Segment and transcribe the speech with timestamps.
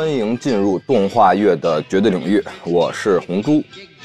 [0.00, 3.62] 欢迎进入动画月的绝对领域，我是红猪，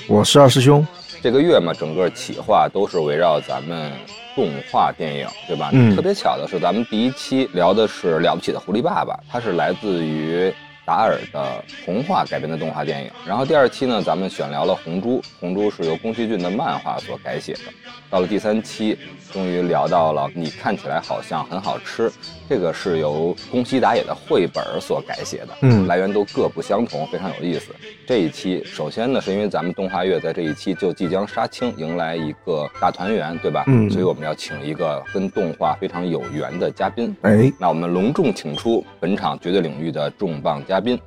[0.10, 0.86] 我是二师兄。
[1.24, 3.94] 这个月嘛，整个企划都是围绕咱们
[4.36, 5.70] 动画电影，对吧？
[5.72, 10.54] 嗯特别巧的是，咱们第一期聊的是《了不起的狐狸爸爸》，它是来自于
[10.86, 13.10] 达尔的童话改编的动画电影。
[13.26, 17.62] 然后第二期呢，咱们选聊了《红猪》，《红猪》是由宫崎骏的漫画所改写的。
[18.10, 18.98] 到了第三期，
[19.34, 22.10] 终于聊到了你看起来好像很好吃，
[22.48, 27.76] 这个是由宫西达也的绘本所改写的，嗯来源都各不相同，非常有意思。
[28.08, 33.64] 这一期，首先呢，是因为咱们动画月在这一期就即将杀青，迎来一个大团圆，对吧？
[33.68, 37.16] 嗯所以我们要请一个跟动画非常有缘的嘉宾。
[37.24, 41.00] 哎，那我们隆重请出本场绝对领域的重磅嘉嘉宾，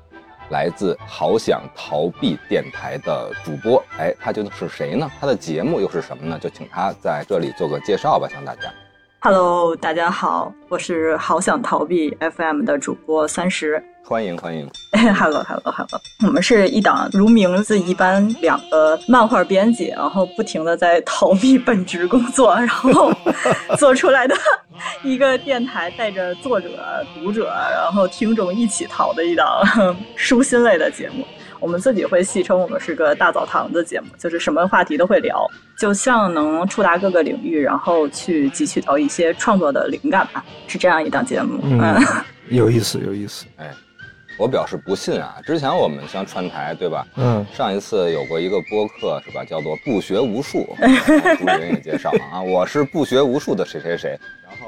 [0.49, 3.85] 来自好想逃避电台的主播。
[3.99, 5.11] 哎，他究竟是谁呢？
[5.21, 6.39] 他的节目又是什么呢？
[6.39, 8.73] 就请他在这里做个介绍吧，向大家。
[9.21, 13.85] Hello，大家好，我是好想逃避 FM 的主播三十。
[14.09, 14.67] 欢迎欢迎，
[15.15, 23.13] Hello，Hello，Hello，我们是一档如名字一般，两个漫画编辑，然后不停的在逃避本职工作，然后
[23.77, 24.35] 做出来的
[25.03, 26.71] 一个电台，带着作者、
[27.15, 29.47] 读者，然后听众一起逃的一档
[30.17, 31.23] 舒心类的节目。
[31.61, 41.61] 我们自己会戏称我们是个大澡堂子节目，就是什么话题都会聊，就像能触达各个领域，然后去汲取到一些创作的灵感吧，是这样一档节目。
[41.65, 42.01] 嗯，
[42.49, 43.45] 有意思，有意思。
[43.57, 43.75] 哎，
[44.39, 45.37] 我表示不信啊！
[45.45, 47.05] 之前我们像串台，对吧？
[47.17, 50.65] 嗯，上一次有过一个播客是吧，叫做不学无术，
[51.37, 54.17] 主持人也介绍了啊，我是不学无术的谁谁谁。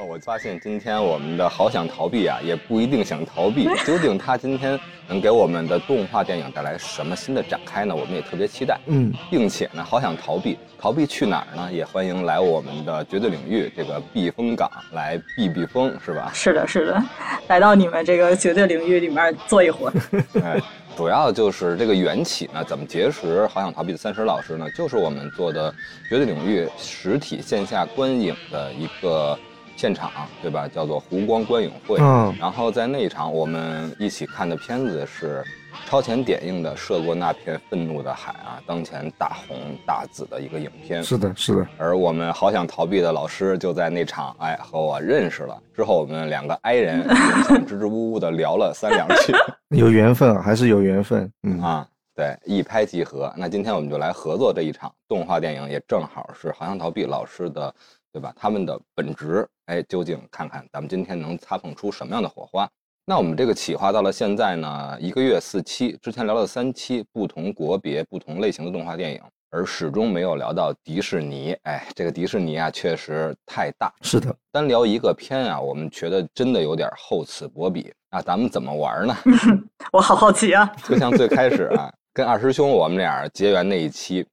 [0.03, 7.95] 我发现今天我们的好想逃避啊，也不一定想逃避， 究竟他今天能给我们的动画电影带来什么新的展开呢？
[7.95, 11.71] 我们也特别期待，嗯，并且呢，好想逃避，逃避去哪儿呢？
[11.73, 16.31] 也欢迎来我们的绝对领域这个避风港来避避风，是吧？
[16.35, 17.03] 是的，是的，
[17.49, 19.93] 来到你们这个绝对领域里面坐一会儿。
[20.43, 20.61] 哎，
[20.97, 24.67] 主要就是这个缘起呢，怎么结识好想逃避的三十老师呢？
[24.71, 25.73] 就是我们做的
[26.09, 29.39] 绝对领域实体线下观影的一个
[29.81, 30.11] 现场，
[30.43, 30.69] 对吧？
[30.69, 31.97] 叫做湖光观影会。
[31.99, 35.43] 嗯然后在那一场，我们一起看的片子是
[35.87, 41.03] 超前点映的《涉过那片愤怒的海》啊，当前大红大紫的一个影片。
[41.03, 41.67] 是的，是的。
[41.79, 45.59] 而我们好想逃避的老师就在那场，哎，和我认识了。
[45.75, 47.09] 之后我们两个 i 人
[47.67, 49.33] 支支吾吾的聊了三两句。
[49.75, 51.33] 有缘分啊，还是有缘分。
[51.45, 53.33] 嗯，啊，对，一拍即合。
[53.35, 57.73] 那今天我们就来合作这一场动画电影，也正好是好想逃避老师的，
[58.13, 58.33] 对吧？
[58.37, 62.69] 他们的本职，哎，究竟看看咱们今天能擦碰出什么样的火花？
[63.05, 71.57] 那我们这个企划到了现在呢，一个月四期，之前聊了三期不同国别、不同类型的动画电影，而始终没有聊到迪士尼。
[71.63, 74.35] 哎，这个迪士尼啊，确实太大，是的。
[74.51, 77.93] 单聊一个片啊，我们觉得真的有点厚此薄彼。
[78.11, 79.17] 那咱们怎么玩呢？
[79.93, 80.69] 我好好奇啊！
[80.83, 84.27] 就像最开始啊，跟二师兄我们俩结缘那一期，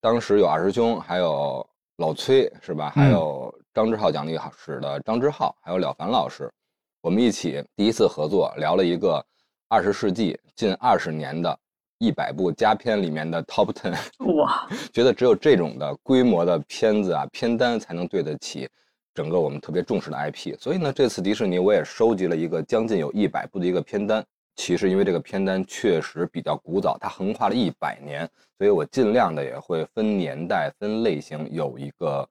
[0.00, 1.66] 当时有二师兄，还有
[1.98, 2.90] 老崔是吧？
[2.94, 6.50] 还有张之浩讲历史的张之浩，还有了凡老师，
[7.00, 9.24] 我们一起第一次合作聊了一个
[9.68, 11.56] 二十世纪近二十年的
[11.98, 13.96] 一百部佳片里面的 Top Ten，
[14.34, 18.68] 哇，觉得只有这种的规模的片子啊片单才能对得起
[19.14, 20.58] 整个我们特别重视的 IP。
[20.58, 24.26] 所以呢，这次迪士尼我也收集了一个将近有一百部的一个片单。
[24.56, 28.28] 其实因为这个片单确实比较古早，它横跨了一百年，
[28.58, 32.28] 所以我尽量的也会分年代、分类型，有一个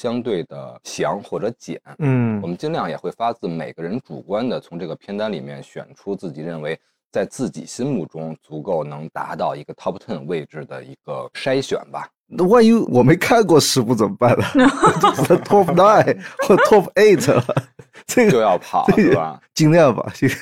[0.00, 1.80] 相对的详或者简。
[1.98, 6.78] 嗯我们尽量也会发自每个人主观的从这个片单里面选出自己认为
[7.10, 12.08] 在自己心目中足够能达到一个 top ten 位置的一个筛选吧。
[12.28, 14.44] 那万一我没看过十部怎么办呢
[15.02, 16.16] 就是？Top nine
[16.46, 17.42] 或 Top eight 了，
[18.06, 19.40] 这个就要跑这个是吧？
[19.52, 20.38] 尽量吧，尽量。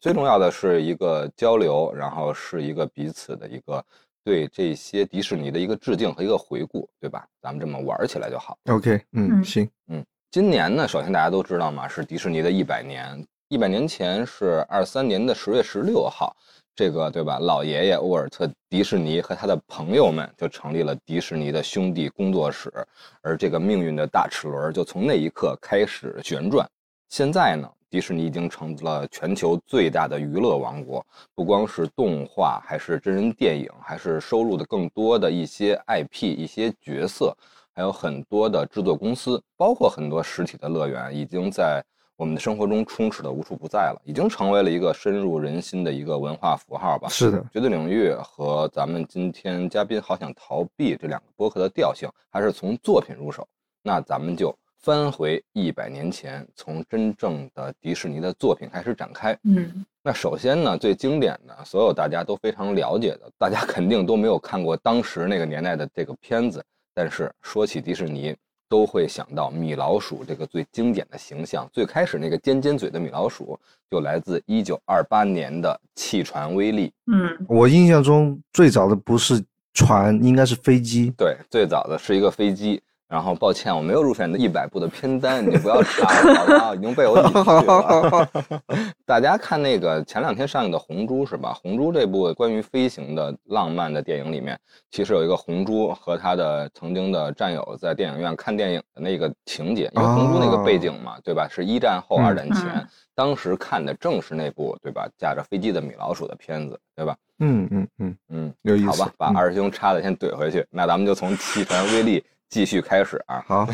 [0.00, 3.84] 最重要的是一个交流，然后是一个彼此的一个
[4.24, 7.26] 对这些迪士尼的一个致敬和一个回顾，对吧？
[7.40, 8.56] 咱们这么玩起来就好。
[8.66, 13.24] OK，嗯，行嗯，今年呢，首先大家都知道嘛，是迪士尼的一百年。
[13.48, 16.34] 一百年前是二三年的十月十六号，
[16.74, 17.38] 这个对吧？
[17.38, 22.72] 老爷爷沃尔特·迪士尼和他的朋友们就成立了迪士尼的兄弟工作室，
[23.20, 26.66] 而这个命运的大齿轮就从那一刻开始旋转。
[27.10, 31.04] 现在呢，迪士尼已经成了全球最大的娱乐王国，
[31.34, 37.36] 不光是动画，还是真人电影，还是收录的更多的一些 IP、一些角色，
[37.74, 41.84] 还有很多的制作公司，包括很多实体的乐园，已经在
[42.16, 47.10] 我们的生活中充斥的无处不在了，已经成为了一个深入人心的一个文化符号吧。
[47.10, 53.46] 是的，绝对领域和咱们今天嘉宾好想逃避这两个播客的调性，还是从作品入手。
[53.82, 59.36] 那咱们就翻回一百年前，从真正的迪士尼的作品开始展开。
[59.44, 66.60] 嗯那首先呢，最经典的，所有大家都非常了解的，大家 肯定都没有看过当时那个年代的这个片子，
[66.92, 68.34] 但是说起迪士尼，
[68.68, 71.68] 都会想到米老鼠这个最经典的形象。
[71.72, 73.56] 最开始那个尖尖嘴的米老鼠，
[73.88, 76.92] 就来自一九二八年的汽船威力。
[77.06, 79.40] 嗯我印象中最早的不是
[79.74, 81.12] 船，应该是飞机。
[81.16, 82.82] 对，最早的是一个飞机。
[83.12, 86.74] 然后，抱歉，我没有入选你的一百部的片单，你不要查了，好不好？
[86.74, 88.28] 已经被我隐去了。
[89.04, 91.52] 大家看那个前两天上映的《红猪》是吧？
[91.60, 94.58] 《红猪》这部关于飞行的浪漫的电影里面，
[94.90, 101.46] 其实有一个红猪和他的曾经的战友在电影院看电影的那个情节，因为红猪那个背景嘛，对吧？
[101.50, 105.06] 是一战后、嗯二战前嗯，当时看的正是那部对吧？
[105.18, 107.14] 驾着飞机的米老鼠的片子，对吧？
[107.40, 108.86] 嗯嗯嗯，嗯，有意思。
[108.86, 110.66] 好吧，把嗯二师兄插的先怼回去。
[110.70, 113.42] 那咱们就从气船威力继续开始啊。
[113.48, 113.66] 好，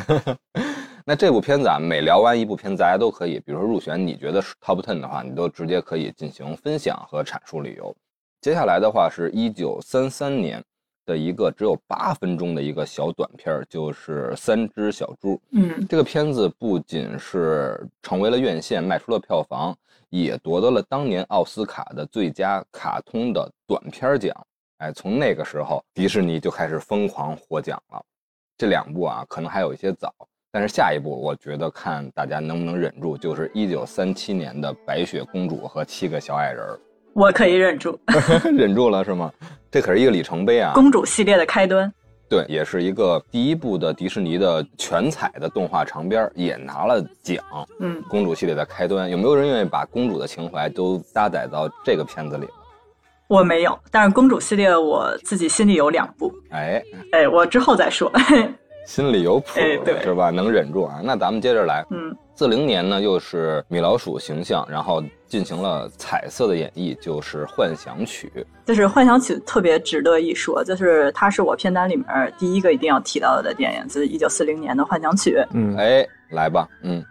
[1.04, 7.92] 那这部片子啊，每聊完一部片子，大家都可以，比如说入选你觉得是 top ten 的话，你都直接可以进行分享和阐述理由。
[8.40, 10.62] 接下来的话是一九三三年
[11.04, 15.34] 的一个只有八分钟的一个小短片儿，就是《三只小猪》。
[15.50, 19.76] 嗯这个片子不仅是成为了院线，卖出了票房，
[20.08, 24.32] 也夺得了当年奥斯卡的最佳卡通的短片奖。
[24.76, 28.00] 哎，从那个时候，迪士尼就开始疯狂获奖了。
[28.58, 30.12] 这两部啊，可能还有一些早，
[30.50, 36.80] 但是下一部我觉得看大家能不能忍住，就是一九三七年的《白雪公主和七个小矮人儿
[37.14, 37.96] 我可以忍住。》，
[38.56, 39.32] 忍住了是吗？
[39.70, 40.72] 这可是一个里程碑啊！
[40.74, 41.92] 公主系列的开端。
[42.28, 47.42] 对，也是一个第一部的迪士尼的全彩的动画长片，也拿了奖。
[47.78, 52.48] 嗯，公主系列的开端，有没有人愿意把公主的情怀都搭载到这个片子里？
[53.28, 56.32] 我没有，但是公主系列我自己心里有两部。
[56.50, 56.82] 哎，
[57.12, 58.10] 哎，我之后再说。
[58.86, 60.30] 心里有谱哎对是吧？
[60.30, 61.00] 能忍住啊？
[61.04, 61.84] 那咱们接着来。
[61.90, 68.32] 嗯四零年呢，又是米老鼠形象，然后进行了彩色的演绎，就是《幻想曲》。
[68.64, 72.06] 就是《幻想曲》特别值得一说，就是它是我片单里面
[72.38, 75.36] 第一个一定要提到的电影，就是一九四零年的《幻想曲》。
[75.52, 77.04] 嗯，哎，来吧，嗯，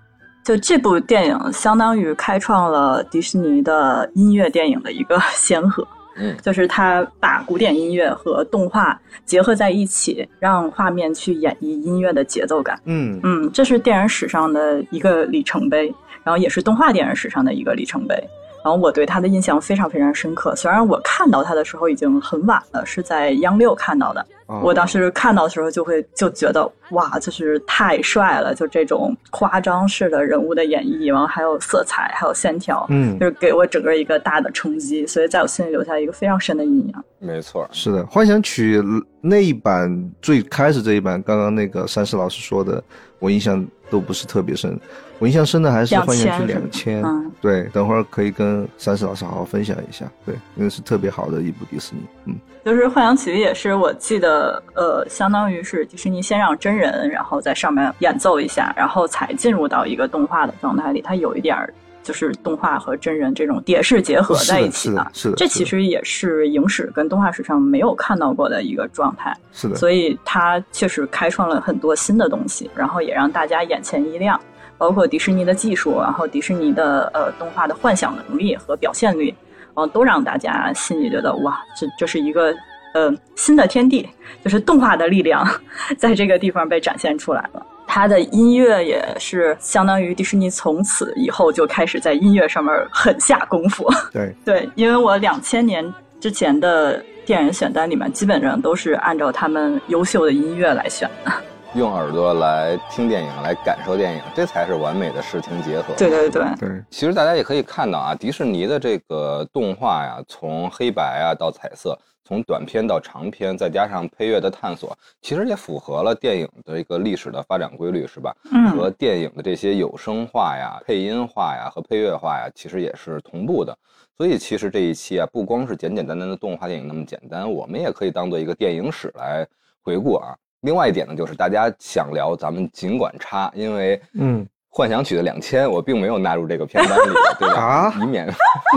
[0.45, 5.85] 就这部电影相当于开创了迪士尼的音乐电影的一个先河。
[6.19, 12.79] 嗯就是他把古典音乐和动画结合在一起，让画面去演绎音乐的节奏感。
[12.85, 15.93] 嗯嗯，这是电影史上的一个里程碑，
[16.23, 18.15] 然后也是动画电影史上的一个里程碑。
[18.63, 20.56] 然后我对他的印象非常非常深刻。
[20.56, 24.25] 虽然我看到他的时候已经很晚了，是在央六看到的。
[24.48, 28.56] 哦我当时看到的时候就会就觉得哇，就是太帅了！
[28.56, 37.03] 就这种夸张式的人物的演绎，然后还有色彩，还有线条，嗯就是给我整个一个大的冲击，所以在我心里留下一个非常深的印象。
[37.19, 38.80] 没错，是的，《幻想曲》
[39.19, 42.81] 那一版最开始这一版，刚刚那个三石老师说的，
[43.19, 44.80] 我印象都不是特别深。
[45.19, 50.06] 我印象深的还是《幻想曲》2000两千，嗯对，等会儿可以跟三石老师好好分享一下。
[50.25, 52.01] 对，那是特别好的一部迪士尼。
[52.25, 61.01] 嗯，就是《幻想曲》也是我记得，呃，相当于是迪士尼先让真人，然后在上面演奏一下，然后才进入到一个动画的状态里。
[61.01, 61.74] 它有一点儿
[62.07, 74.39] 就是动画和真人这种蝶式结合在一起是的是的是的这其实也是影史跟动画史上没有看到过的一个状态，是的，所以它确实开创了很多新的东西，然后也让大家眼前一亮。
[74.77, 79.34] 包括迪士尼的技术，然后迪士尼的呃动画的幻想能力和表现力，
[79.75, 82.53] 然后都让大家心里觉得哇，这这是一个
[82.93, 84.08] 呃新的天地，
[84.43, 85.43] 就是动画的力量
[85.98, 87.65] 在这个地方被展现出来了。
[87.88, 93.89] 它的音乐也是相当于迪士尼从此以后就开始在音乐上面狠下功夫。
[94.12, 101.32] 对， 对，因为我两千年之前的电影选单里面，基本上都是按照他们优秀的音乐来选的。
[101.75, 105.94] 用耳朵来听电影，来感受电影，这才是完美的视听结合。
[105.98, 118.36] 对对对，对，其实大家也可以看到啊，迪士尼的这个动画呀，从黑白啊到彩色，从短片到长片，再加上配乐的探索，其实也符合了电影的一个历史的发展规律，是吧？
[118.75, 123.74] 和嗯，电影的这些有声化呀、配音化呀和配乐化呀，其实也是同步的。
[124.17, 129.48] 所以其实这一期啊，不光是简简单单的动画电影那么简单，我们也可以当做一个电影史来
[129.81, 130.36] 回顾啊。
[130.62, 137.55] 另外一点呢，就是大家想聊，咱们尽管插，因为嗯，幻想曲的两千我并没有纳入这个片单里，对吧？
[137.55, 138.27] 啊以免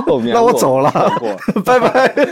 [0.06, 0.92] 后面那我走了
[1.66, 2.14] 拜拜。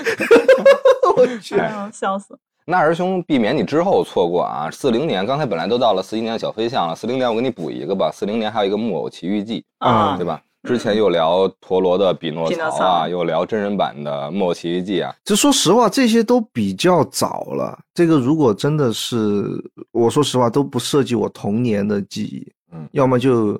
[1.17, 1.57] 我去，
[1.93, 2.39] 笑死！
[2.65, 4.69] 那二师兄，避免你之后错过啊！
[4.71, 8.11] 四零年，刚才本来都到了四一年的小飞象了，四零年我给你补一个吧。
[8.13, 10.41] 四零年还有一个《木偶奇遇记》，啊对吧？
[10.65, 15.15] 之前又聊陀螺的比诺曹啊，又聊真人版的《木偶奇遇记》啊。
[15.25, 17.79] 就说实话，这些都比较早了。
[17.95, 19.47] 这个如果真的是，
[19.93, 22.47] 我说实话都不涉及我童年的记忆。
[22.73, 23.59] 嗯要么就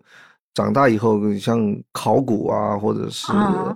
[0.53, 3.75] 长大以后像考古啊，或者是、啊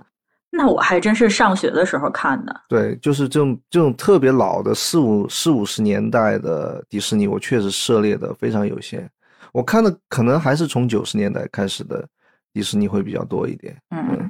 [0.55, 2.61] 那我还真是上学的时候看的。
[2.69, 9.09] 对，就是这种这种特别老的四五四五十年代的迪士尼，我确实涉猎的非常有限。
[9.51, 12.07] 我看的可能还是从九十年代开始的
[12.53, 13.75] 迪士尼会比较多一点。
[13.95, 14.29] 嗯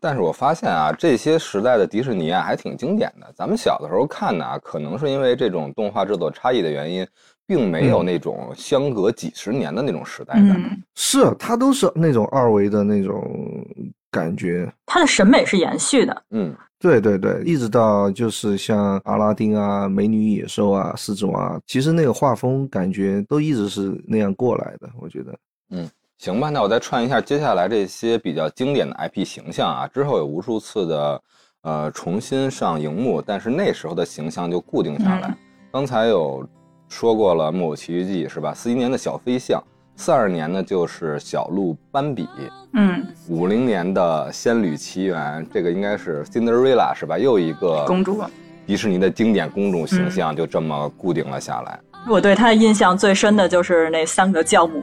[0.00, 3.32] 但是我发现啊，这些时代的迪士尼啊，还挺经典的。
[3.34, 7.06] 咱们小的时候看呢、可能是因为这种动画制作差异的原因，
[7.46, 10.50] 并没有嗯那种相隔几十年的那种时代感。
[10.50, 13.66] 嗯，是，它都是那种二维的那种
[14.14, 14.72] 感觉。
[14.86, 16.22] 他的审美是延续的。
[16.30, 24.88] 嗯，对对对，一直到就是像阿拉丁啊、美女与野兽啊、狮子王啊，其实那个画风感觉都一直是那样过来的。
[25.00, 25.34] 我觉得，
[25.70, 31.22] 嗯行吧，那我再串一下接下来这些比较经典的 IP 形象啊，之后有无数次的
[31.62, 35.28] 呃重新上荧幕，但是那时候的形象就固定下来。
[35.28, 35.36] 嗯
[35.74, 36.48] 刚才有
[36.88, 38.54] 说过了，《木偶奇遇记》是吧？
[38.54, 39.60] 四一年的小飞象，
[39.96, 42.28] 四二年呢就是小鹿斑比，
[42.74, 47.16] 嗯，五零年的《仙履奇缘》，这个应该是 Cinderella 是吧？
[47.16, 48.22] 又一个公主。
[48.66, 51.78] 迪士尼的经典公主形象就这么固定了下来。
[52.08, 54.82] 我对她的印象最深的就是那三个教母，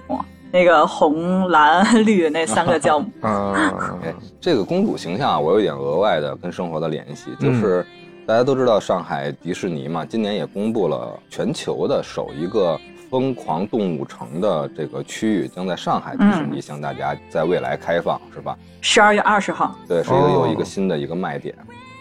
[0.51, 3.10] 那个红、蓝、 绿那三个教母。
[3.22, 7.86] 啊，哎，这个公主形象啊，我有一点额外的跟生活的联系，嗯就是
[8.25, 12.80] 大家都知道上海迪士尼嘛，今年也公布了全球的首一个
[13.12, 18.58] 疯狂动物城的这个区域，将在上海迪士尼向大家在未来开放，是吧？
[18.80, 21.53] 十二月二十号，对，是一个有一个哦新的一个卖点。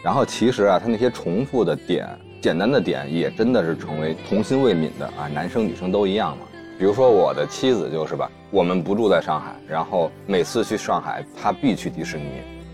[0.05, 2.09] 然后其实啊，它那些重复的点、
[2.41, 6.45] 简单的点，也真的是成为童心未泯的啊，男生女生都一样嘛。
[6.79, 12.25] 比如说我的妻子就是吧，我们不住在上海，然后每次去上海，她必去迪士尼，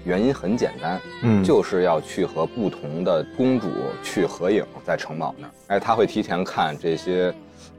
[0.05, 3.69] 原因很简单，嗯，就是要去和不同的公主
[4.03, 5.51] 去合影，在城堡那儿。
[5.69, 7.35] 哎，她会提前看这些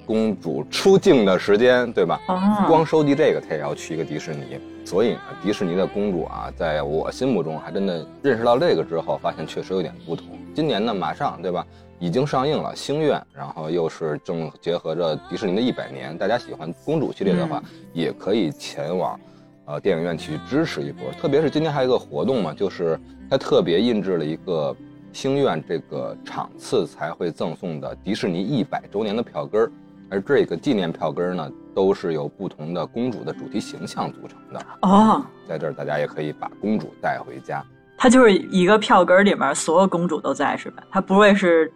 [0.07, 2.19] 公主出镜的时间，对吧？
[2.29, 4.57] 哦，光收集这个，她也要去一个迪士尼。
[4.85, 10.27] 所以呢，迪士尼的公主啊，在我心目中还真的认识到这个之后，发现确实有点不同。
[10.55, 11.67] 今年呢，马上对吧，
[11.99, 17.61] 已经上映了《星愿》，然后又是正结合着迪士尼的一百年，大家喜欢公主系列的话，
[17.91, 19.19] 也可以前往
[19.65, 21.11] 呃电影院去支持一波。
[21.19, 22.97] 特别是今天还有一个活动嘛，就是
[23.29, 24.73] 它特别印制了一个
[25.11, 29.71] 星愿这个场次才会赠送的迪士尼一百周年的票根儿。
[30.09, 34.65] 而这个纪念票根儿呢，都是由不同的公主的主题形象组成的。
[34.81, 37.63] 哦，在这儿，大家也可以把公主带回家。
[37.97, 40.83] 它就是一个票根儿里面所有公主都在是吧？
[40.91, 41.71] 它不会是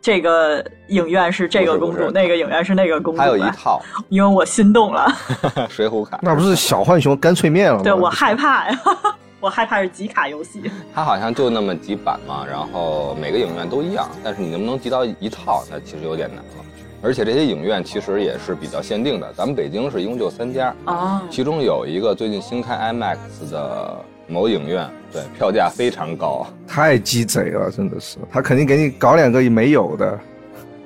[0.00, 5.06] 这个影院是这个公主，不是不是那个影院是那个公主，还有一套因为我心动了，
[5.68, 7.82] 水浒卡，那不是小浣熊干脆面了吗？
[7.84, 8.80] 对我害怕呀，
[9.38, 10.70] 我害怕是集卡游戏。
[10.94, 16.64] 它好像就那么几版嘛，然后每个影院都一样，但是你能不能集到一套，那其实有点难了。
[17.06, 30.18] 而且这些影院其实也是比较限定的，咱们北京是一共就三家，啊，其中有一个最近新开 IMAX 的某影院，对，票价非常高，太鸡贼了，真的是，他肯定给你搞两个没有的，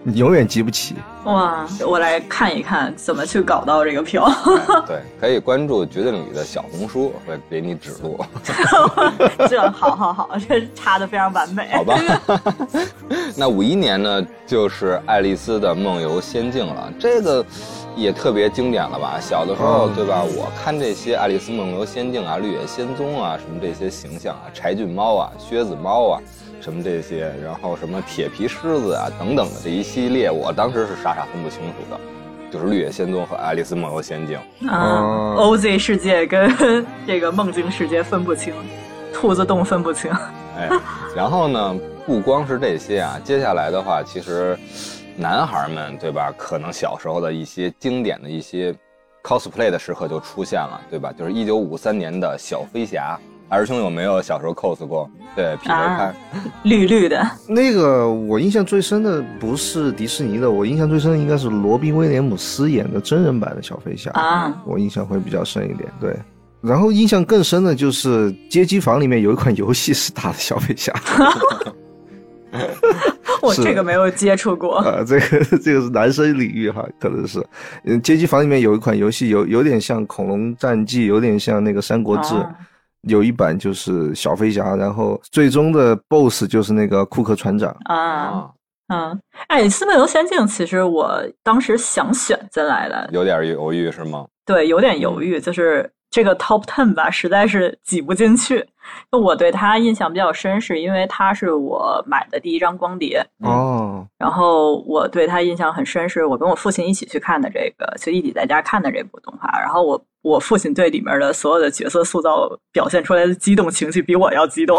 [0.03, 0.95] 你永远集不齐。
[1.25, 4.25] 哇，我来看一看怎么去搞到这个票。
[4.25, 8.19] 哎对，可以关注绝对领域的小红书，会给你指路。
[9.47, 11.69] 这好好好，这插的非常完美。
[11.75, 11.99] 好吧，
[13.37, 17.45] 那五一年呢，就是《爱丽丝的梦游仙境》了，这个
[17.95, 19.19] 也特别经典了吧？
[19.21, 20.23] 小的时候，嗯对吧？
[20.23, 26.21] 我看这些《爱丽丝梦游仙境》啊、《绿野仙踪》啊，什么这些形象啊，柴郡猫啊、靴子猫啊，
[26.61, 32.01] 什么这些，然后什么铁皮狮子啊等等的这一系列，我当时是傻傻分不清楚的，
[32.51, 34.39] 就是《绿野仙踪》和《爱丽丝梦游仙境》。
[34.71, 36.55] 啊哦，OZ 世界跟
[37.07, 38.53] 这个梦境世界分不清，
[39.13, 40.11] 兔子洞分不清。
[40.59, 40.69] 哎，
[41.17, 44.59] 然后呢，不光是这些啊，接下来的话，其实
[45.17, 48.75] 男孩们对吧，可能小时候的一些经典的一些
[49.23, 51.13] cosplay 的时刻就出现了，对吧？
[51.17, 53.19] 就是一九五三年的小飞侠，
[53.51, 55.11] 二师兄有没有小时候 cos 过？
[55.35, 56.07] 对，彼得潘。
[56.07, 56.15] 啊
[56.63, 65.89] 绿绿的， 那个我印象最深的不是迪士尼的，我印象最深的应该是罗宾威廉姆斯演的真人版的小飞侠啊我印象会比较深一点。
[66.01, 66.17] 对，
[66.61, 70.93] 然后印象更深的就是街机房里面有一款游戏是打的小飞侠，
[72.53, 72.61] 是
[73.43, 74.77] 我这个没有接触过。
[74.79, 77.45] 啊，这个 这个是男生领域哈，可能是，
[77.85, 82.35] 嗯，街机房里面有一款游戏有有点像恐龙战记，有点像那个三国志。
[82.35, 82.49] 哦
[83.09, 87.75] 有一版就是小飞侠，然后最终的 BOSS 就是那个库克船长。
[87.85, 88.51] 啊，啊，
[88.89, 94.27] 嗯，爱丽丝梦游仙境，其实我当时想选进来的，有点犹豫是吗？
[94.45, 98.67] 对，有点犹豫，就是这个 Top Ten 吧，实在是挤不进去。
[99.11, 109.59] 我对他印象比较深，是因为他是我买的第一张光碟，哦，哦，然后我对他印象很深，是我跟我父亲一起去看的这个，就一起在家看的这部动画。
[109.59, 114.79] 然后我我父亲对里面的所有的角色塑造表现出来的激动情绪比我要激动。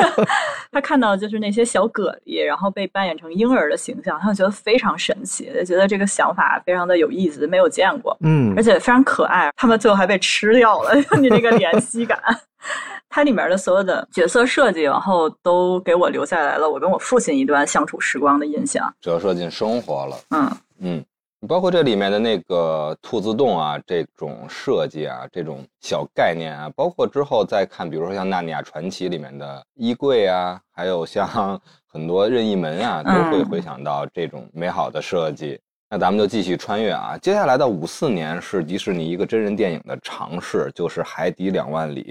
[0.72, 9.52] 他看到就是那些小蛤蜊，然后被扮演成婴儿的形象，他就觉得非常神奇，就觉得这个想法非常的有意思，没有见过，嗯而且非常可爱。
[9.56, 12.18] 他们最后还被吃掉了， 你这个怜惜感。
[13.08, 18.92] 它里面的所有的角色设计，然后都给我留下来了我跟我父亲一段相处时光的印象。
[19.00, 20.16] 折射进生活了。
[20.30, 20.50] 嗯，
[20.80, 21.04] 嗯，
[21.46, 35.60] 包括这里面的那个兔子洞啊，这种设计啊，这种小概念啊，包括之后再看，比如说像《纳尼亚传奇》里面的衣柜啊，还有像 很多任意门啊，都会嗯回想到这种美好的设计。
[35.90, 42.02] 那咱们就继续穿越啊，接下来的五四年是迪士尼一个真人电影的尝试，就是《海底两万里》。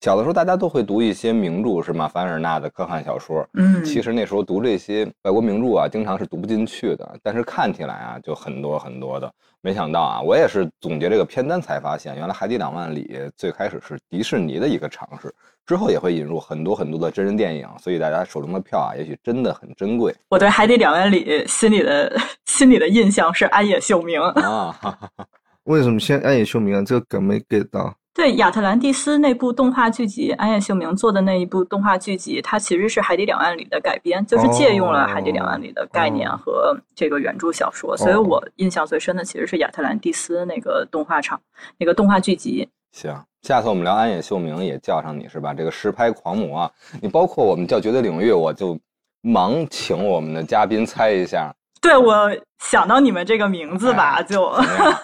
[0.00, 2.06] 小的时候大家都会读一些名著，是吗？
[2.06, 9.30] 凡尔纳的科幻小说，嗯，其实那时候读这些外国名著啊，经常是读不进去的，但是看起来啊就很多很多的。
[9.60, 15.34] 没想到啊，我也是总结这个片单才发现，原来《海底两万里》最开始是迪士尼的一个尝试，
[15.66, 24.20] 之后也会引入很多很多的真人电影，所以大家手中的票啊，也许真的很珍贵我对《海底两万里》心里的心里的印象是安野秀明。
[24.20, 24.70] 啊。
[24.80, 25.26] 哈 哈
[25.64, 26.82] 为什么先安野秀明啊？
[26.86, 27.92] 这个梗没 get 到。
[28.18, 37.96] 对亚特兰蒂斯那部动画剧集，安野秀明做的那一部动画剧集，它其实是《海底两万里》的改编，就是借用了《海底两万里》的概念和这个原著小说。
[37.96, 41.40] 所以我印象最深的其实是亚特兰蒂斯那个动画厂
[41.78, 42.68] 那个动画剧集。
[42.90, 45.54] 行，下次我们聊安野秀明也叫上你是吧？
[45.54, 46.70] 这个实拍狂魔啊，
[47.00, 48.76] 你包括我们叫绝对领域，我就
[49.20, 54.46] 忙请我们的嘉宾猜一下，对我想到你们这个名字吧，就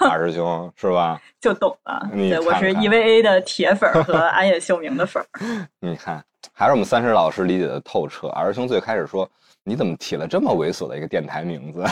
[0.09, 1.21] 二师兄是吧？
[1.40, 2.09] 就懂了。
[2.12, 5.26] 你对，我是 EVA 的铁粉儿和安野秀明的粉儿。
[5.81, 8.28] 你看，还是我们三十老师理解的透彻。
[8.28, 9.28] 二师兄最开始说
[9.62, 11.85] ：“你怎么起了这么猥琐的一个电台名字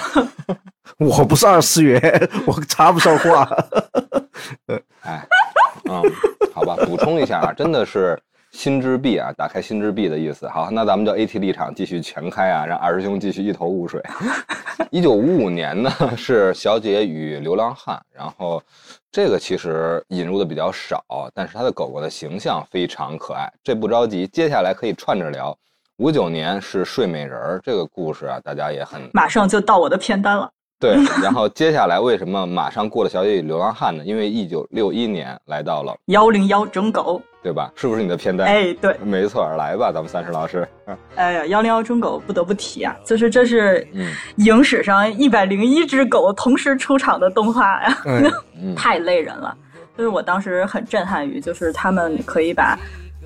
[0.98, 2.00] 我不是二次元，
[2.46, 3.48] 我插不上话。？”
[5.02, 5.26] 哎，
[5.90, 6.02] 嗯，
[6.54, 8.18] 好吧，补充一下啊，真的是
[8.52, 10.48] 心之壁啊，打开心之壁的意思。
[10.48, 14.00] 好，那咱们就 AT 立场继续全开啊，让二师兄继续一头雾水。
[14.90, 18.62] 一九五五年呢 是《小姐与流浪汉》，然后
[19.10, 21.02] 这个其实引入的比较少，
[21.34, 23.50] 但是它的狗狗的形象非常可爱。
[23.64, 25.56] 这不着急，接下来可以串着聊。
[25.98, 30.50] 五九年是《睡美人》这个故事啊，大家也很马上就到我的片单了。
[30.82, 30.96] 对。
[31.22, 34.04] 然后接下来为什么马上过了《小姐与流浪汉》呢？
[34.04, 37.70] 因为一九六一年来到了，幺零幺整狗，对吧？
[37.76, 38.46] 是不是你的片单？
[38.46, 40.68] 哎，对， 没错，来吧，咱们三十老师。
[41.14, 49.56] 哎呀，幺零幺整狗不得不提啊，就是这是嗯影史上一百零一只狗同时出场的动画呀，嗯，嗯，太累人了。
[49.96, 52.78] 就是我当时很震撼于，就是他们可以把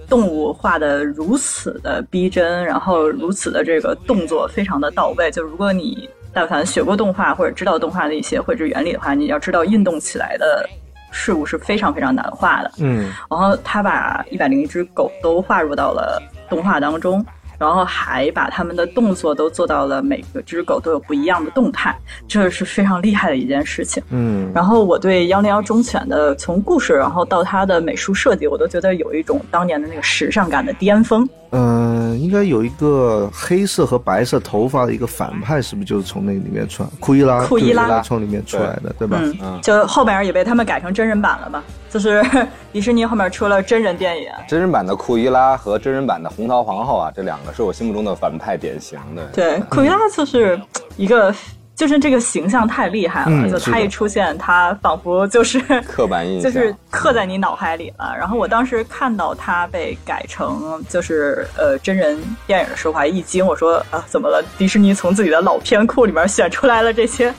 [0.09, 5.31] 动物画的如此的逼真，然后如此的这个动作非常的到位。
[5.31, 10.68] 就如果你但凡学过动画或者知道动画的一些绘制原理的话，你要知道运动起来的
[11.11, 12.70] 事物是非常非常难画的。
[12.77, 17.25] 嗯，然后他把一百零一只狗都画入到了动画当中，
[17.59, 21.96] 然后还把他们的动作都做到了每个只狗都有不一样的动态，
[22.29, 24.03] 这是非常厉害的一件事情。
[24.11, 31.27] 嗯，然后我对幺零幺忠犬的从故事，然后到它的美术设计，我都觉得有一种当年的那个时尚感的巅峰。
[31.50, 36.88] 嗯，应该有一个黑色和白色头发的一个反派，是不是就是从那里面出来？
[37.00, 39.18] 库伊拉，库伊拉从里面出来的，对吧？
[39.22, 42.24] 嗯嗯，就后边也被他们改成真人版了嘛，就是
[42.72, 44.28] 迪士尼后面出了真人电影。
[44.48, 49.24] 真人版的库伊拉和真人版的红桃皇后啊，这两个是我心目中的反派典型的。
[49.32, 50.61] 对，库伊拉就是
[50.96, 51.32] 一个，
[51.77, 58.17] 就是这个形象太厉害了，嗯就他一出现，他仿佛就是 刻板印象就是刻在你脑海里了。
[58.19, 64.43] 然后我当时看到他被改成就是呃真人电影的时候，我还一惊，我说啊怎么了？
[64.57, 67.31] 迪士尼从自己的老片库里面选出来了这些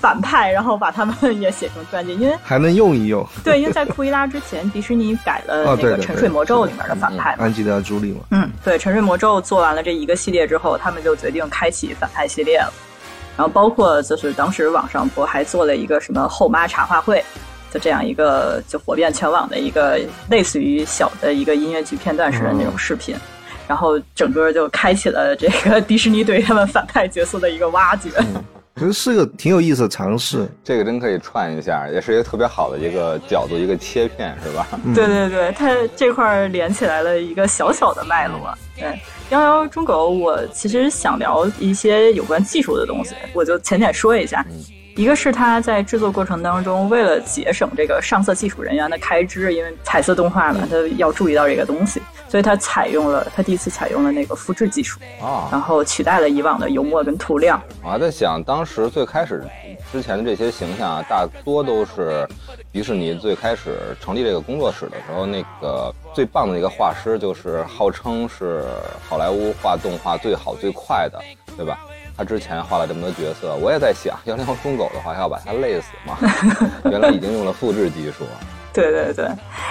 [0.00, 3.26] 反派，然后把他们也写成传记，因为还能用一用。
[3.42, 7.44] 对，因为在库伊拉之前，迪士尼改了那个《沉睡魔咒》里面的反派嘛。
[7.46, 12.72] 安吉丽娜·朱莉嘛，嗯，对，《沉睡魔咒》做完了这一个系列之后，他们就决定开启反派系列了。
[13.36, 17.24] 然后包括就是当时网上不还做了一个什么后妈茶话会，
[17.70, 19.98] 就这样一个就火遍全网的一个
[20.30, 23.16] 类似于小的一个音乐剧片段式的那种视频。
[23.68, 28.10] 然后整个就开启了 这个迪士尼对于他们反派角色的一个挖掘。
[28.76, 30.48] 其实是个挺有意思的尝试。
[30.64, 34.66] 这个真可以串一下，也是一个特别好的一个角度，一个切片，是吧？
[34.84, 38.52] 嗯对对对，它这块儿连起来了一个小小的脉络。
[38.74, 38.98] 对，
[39.32, 44.44] 幺幺中狗，我其实想聊一些有关技术的东西，我就浅浅说一下。
[44.94, 57.60] 一个是它在制作过程当中，为了节省这个上色技术人员的开支，因为彩色动画嘛，它要注意到这个东西，所以它采用了它第一次采用了那个复制技术，啊然后取代了以往的油墨跟涂料。
[57.82, 59.42] 我还在想，当时最开始
[59.90, 62.28] 之前的这些形象啊，大多都是
[62.70, 68.64] 迪士尼最开始成立这个工作室的时候，那个最棒的一个画师，就是号称是
[69.08, 71.18] 好莱坞画动画最好最快的，
[71.56, 71.80] 对吧？
[72.22, 76.16] 他之前画了这么多角色，我也在想，要那条疯狗的话，要把它累死吗？
[76.88, 78.24] 原来已经用了复制技术。
[78.72, 79.28] 对对对，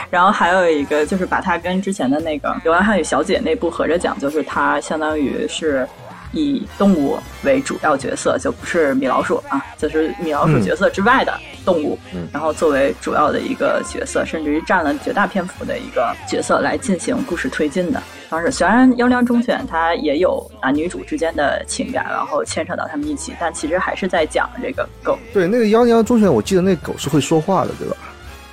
[0.10, 5.88] 然后还有一个就是把它跟之前的那个《流浪汉与小姐》那部合着讲，就是它相当于是
[6.34, 11.34] 以动物为主要角色，就不是米老鼠啊，就是米老鼠角色之外的
[11.66, 18.50] 动物，嗯然后作为主要的一个角色，甚至于占了绝大篇幅的一个角色来进行故事推进的方式。
[18.50, 25.20] 虽然《幺两忠犬》它也有男女主之间的情感，然后牵扯到他们一起，但其实还是在讲这个狗。
[25.34, 27.98] 对，那个幺零幺忠犬，我记得那狗是会说话的，对吧？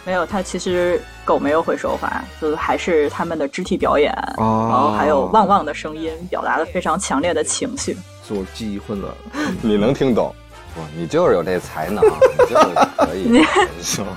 [0.04, 7.96] 没有，它其实狗没有会说话，就是还是他们的肢体表演，然后还有旺旺的声音，表达了非常强烈的情绪。
[8.26, 9.52] 是我记忆混乱了。
[9.62, 10.34] 你能听懂？
[10.74, 13.44] 不，你就是有这才能，你就是可以。
[13.82, 14.16] 是 吗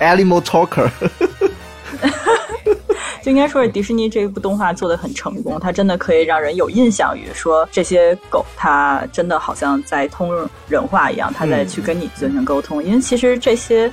[0.00, 0.88] ？Animal Talker，
[3.24, 10.30] 就应该说是迪士尼这一部动画做的很成功，它真的可以让人有印象于说这些狗，它真的好像在通
[10.68, 12.84] 人话一样，它在去跟你进行沟通。
[12.84, 13.90] 因为其实这些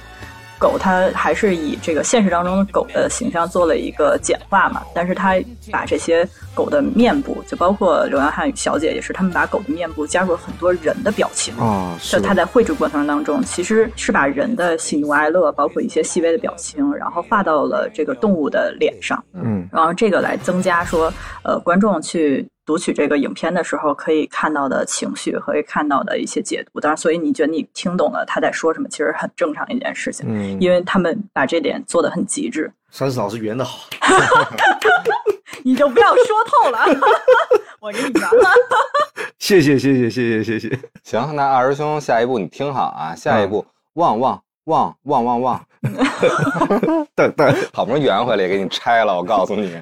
[0.62, 5.34] 狗，它还是以这个现实当中的狗的形象做了一个简化嘛，但是它
[5.72, 11.52] 把这些狗的面部，就包括流浪汉与小姐也是，他们把狗的面部加入了很多人的表情。
[11.58, 21.12] 啊，就他在绘制过程当中，其实是把人的喜怒哀乐，包括一些细微的表情，然后画到了这个动物的脸上，嗯，然后这个来增加说，
[21.44, 26.80] 呃，观众去读取这个影片的时候可以看到的情绪和看到的一些解读。
[26.80, 32.72] 当然，所以你觉得你听懂了他在说什么，其实很正常一件事情，嗯因为他们把这点做的很极致。
[32.92, 33.88] 三十老师圆的好
[35.64, 36.80] 你就不要说透了，
[37.80, 38.50] 我给你圆了。
[39.40, 40.80] 谢谢谢谢谢谢谢谢。
[41.04, 45.66] 行，那二师兄，下一步你听好啊，下一步旺旺旺旺旺旺，
[47.16, 49.82] 但但好不容易圆回来，给你拆了，我告诉你。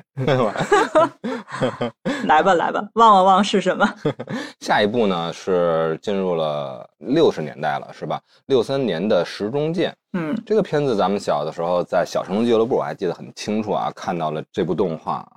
[2.25, 3.87] 来 吧来吧，旺旺旺是什么？
[4.61, 8.19] 下一步呢是进入了六十年代了，是吧？
[8.45, 15.27] 六三年的《时钟剑》嗯这个片子，咱们小的时候在小城俱乐部我还记得很清楚啊，看到了这部动画。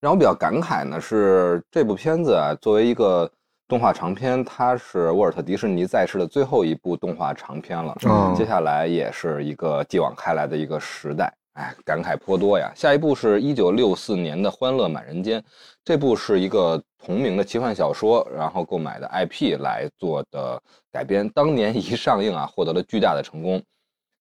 [0.00, 3.28] 让我比较感慨呢是这部片子啊，作为一个
[3.68, 7.96] 动画长片，它是沃尔特迪士尼在世的最后一部动画长片了。
[8.04, 12.70] 哦接下来也是一个继往开来的一个时代，哎，感慨颇多呀。
[12.76, 15.40] 下一部是一九六四年的《欢乐满人间》，
[15.84, 21.28] 这部是一个同名的奇幻小说，然后购买的 IP 来做的改编。
[21.30, 23.60] 当年一上映啊，获得了巨大的成功，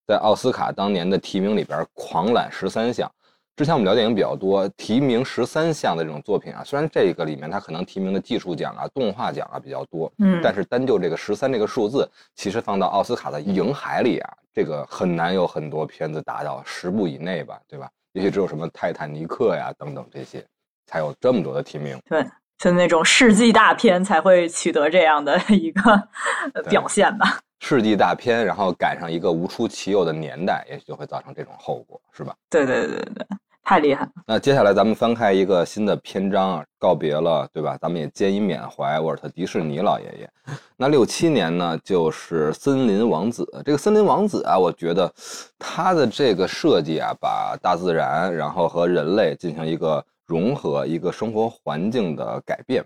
[0.08, 3.12] 在奥斯卡当年的提名里边狂揽十三项。
[3.56, 17.90] 之前我们聊电影比较多，提名十三项的这种作品啊，虽然这个里面它可能提名的技术奖啊、动画奖啊比较多，嗯，但是单就这个十三这个数字，其实放到奥斯卡的影海里啊，这个很难有很多片子达到十部以内吧，对吧？
[18.12, 20.46] 也许只有什么《泰坦尼克》呀等等这些，
[20.86, 21.98] 才有这么多的提名。
[22.10, 22.26] 对，
[22.58, 26.10] 就那种世纪大片才会取得这样的一个
[26.70, 27.40] 表现吧。
[27.60, 32.36] 世纪大片，然后赶上一个无出其右的年代，也许就会造成这种后果，是吧？
[32.50, 33.28] 对对对对对，
[33.64, 34.12] 太厉害了。
[34.28, 37.78] 那接下来咱们翻开一个新的篇章啊，告别了，对吧？
[37.82, 40.30] 咱们也兼以缅怀沃尔特迪士尼老爷爷。
[40.78, 43.44] 那六七年呢，就是《森林王子》。
[43.64, 45.12] 这个《森林王子》啊，我觉得
[45.58, 52.86] 他的这个设计啊，把大自然然后和人类进行一个融合，一个生活环境的改变，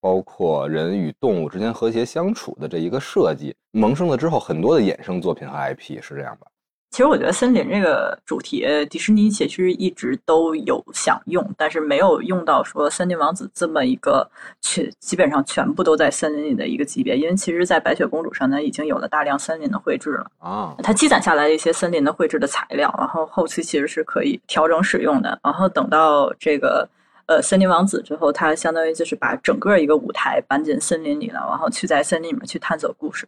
[0.00, 6.46] 包括人与动物之间和谐相处的这一个设计，萌生了之后很多的衍生作品和 IP 是这样吧？
[6.90, 14.28] 其实我觉得森林这个主题，迪士尼其实一直都有想用，但是没有用到说森林王子这么一个
[14.60, 17.16] 全基本上全部都在森林里的一个级别。
[17.16, 25.38] 因为其实，在白雪公主上呢，已经有了大量森林的绘制了，啊，它积攒下来的一些森林的绘制的材料，然后后期其实是可以调整使用的。
[25.44, 26.88] 然后等到这个
[27.30, 33.24] 呃森林王子之后，他相当于就是把整个一个舞台搬进森林里了，然后去在森林里面去探索故事。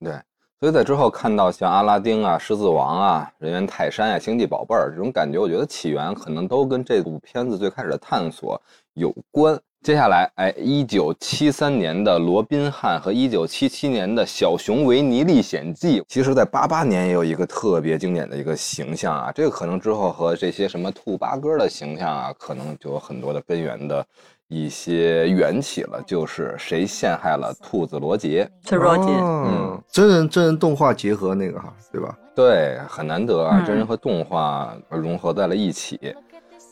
[0.00, 0.10] 对，
[0.58, 8.58] 所以在之后看到像阿拉丁啊、狮子王啊、人猿泰山啊、星际宝贝儿这种感觉，我觉得起源可能都跟这部片子最开始的探索
[8.94, 9.60] 有关。
[9.82, 24.06] 接下来，哎，一九七三年的《罗宾汉》和一九七七年的《小熊维尼历险记》，其实在八八年也有一个特别经典的一个形象啊，这个可能之后和这些什么兔八哥的形象啊，可能就有很多的根源的
[24.46, 28.48] 一些缘起了，就是谁陷害了兔子罗杰。
[28.64, 32.16] 是罗杰，嗯，真人真人动画结合那个哈，对吧？
[32.36, 36.14] 对，很难得啊，嗯真人和动画融合在了一起。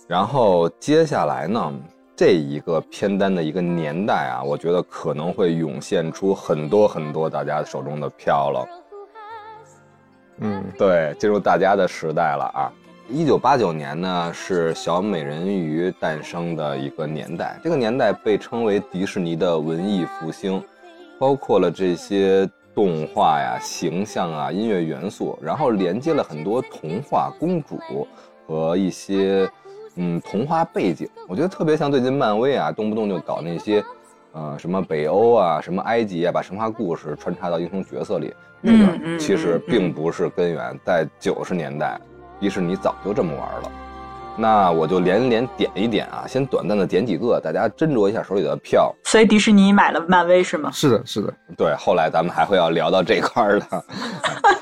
[0.07, 1.73] 然后接下来呢，
[2.21, 8.69] 这一个片单的一个年代啊，我觉得可能会涌现出很多很多大家手中的票了。
[10.41, 12.71] 嗯，对，进入大家的时代了啊！
[13.09, 20.63] 一九八九年呢，是小美人鱼诞生的一个年代，这个年代被称为迪士尼的文艺复兴，
[21.19, 27.79] 包括了这些动画呀、形象啊、音乐元素，然后连接了很多童话公主
[28.47, 29.51] 和一些
[30.01, 31.09] 嗯童话背景。
[31.29, 33.85] 我觉得特别像最近漫威啊，动不动就搞那些。
[34.33, 42.01] 呃，什么北欧啊，什么埃及啊，把神话故事穿插到英雄角色里，那个其实并不是根源，在九十年代，
[42.39, 43.73] 迪士尼早就这么玩了。
[44.37, 48.95] 那我就连连点一点啊，先短暂的点几个，大家斟酌一下手里的票。
[49.03, 50.71] 所以迪士尼买了漫威是吗？
[50.73, 51.35] 是的，是的。
[51.57, 53.85] 对，后来咱们还会要聊到这块儿的。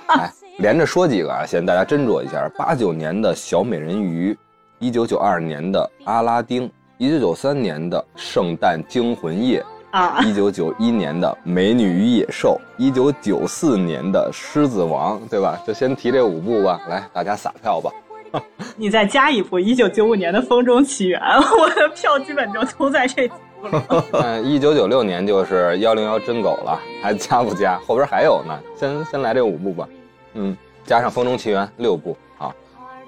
[0.07, 4.35] 哎，连着说几个啊，先大家斟酌一下：八九年的小美人鱼，
[4.79, 6.71] 一九九二年的阿拉丁。
[7.01, 9.65] 一九九三年的《圣诞惊魂夜》
[9.97, 15.63] 啊，一九九一年的《美女与野兽》，一九九四年的《狮子王》，对吧？
[15.65, 16.81] 就先提这五部吧。
[16.89, 17.93] 来，大家撒票吧。
[18.77, 21.21] 你再加一部一九九五年的《风中奇缘》，
[21.57, 24.05] 我的票基本就都在这几部了。
[24.11, 27.79] 嗯， 一九九六年就是幺零幺真狗了，还加不加？
[27.87, 28.59] 后边还有呢。
[28.75, 29.89] 先先来这五部吧。
[30.35, 32.17] 嗯，加上《风中奇缘》六部。
[32.39, 32.53] 啊，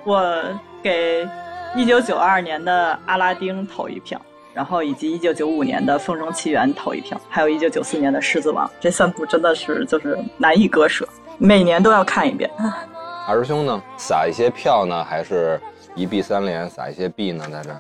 [0.05, 0.25] 我
[0.81, 1.29] 给。
[1.77, 4.21] 一九九二年的《阿拉丁》投一票，
[4.53, 12.51] 然后以及一九九五年的《风中奇缘》投一票，还有一九九四年的《狮子王》，这三部真的是就是难以割舍，每年都要看一遍。
[13.25, 15.61] 二师兄呢，撒一些票呢，还是
[15.95, 17.49] 一币三连撒一些币呢？
[17.49, 17.71] 在这，《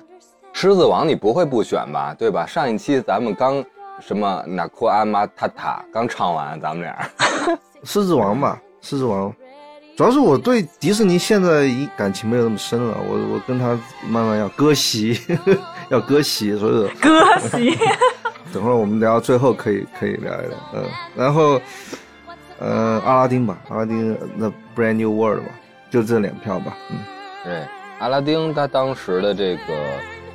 [0.53, 2.14] 狮子王》你不会不选吧？
[2.16, 2.46] 对吧？
[2.46, 3.64] 上一期咱们刚
[3.98, 6.96] 什么纳库阿玛塔塔刚唱完，咱们俩
[7.83, 8.57] 《狮子王》吧，
[8.88, 9.29] 《狮子王》。
[10.00, 15.20] 主要是我对迪士尼现在感情没有那么深了，我我跟他慢慢要割席，
[15.90, 17.76] 要割席，所以割席。
[18.50, 20.84] 等会儿我们聊到最后可以可以聊一聊，嗯，
[21.14, 21.60] 然后，
[22.58, 25.50] 呃，阿拉丁吧，阿拉丁 The Brand New World 吧，
[25.90, 26.96] 就这两票吧，嗯，
[27.44, 27.62] 对，
[27.98, 29.74] 阿拉丁他当时的这个。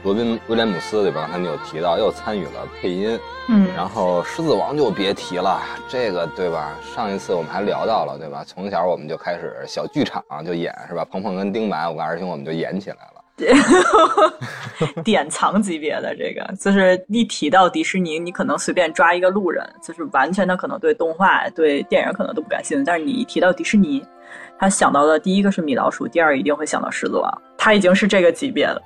[0.05, 1.21] 罗宾威廉姆斯对吧？
[1.21, 3.19] 刚才你有提到，又参与了配音。
[3.49, 6.75] 嗯，然后《狮子王》就别提了，这个对吧？
[6.95, 8.43] 上一次我们还聊到了，对吧？
[8.45, 11.03] 从小我们就开始小剧场就演，是吧？
[11.05, 13.11] 鹏鹏跟丁满，我跟二兄我们就演起来了。
[15.03, 24.05] 典藏级别的这个，就是一提到迪士尼，你可能随便抓一个路人，就是完全的可能对动画、对电影可能都不感兴趣，但是你一提到迪士尼，
[24.59, 28.81] 他想到的第一个是米老鼠，第二一定会想到狮子王，他已经是这个级别了。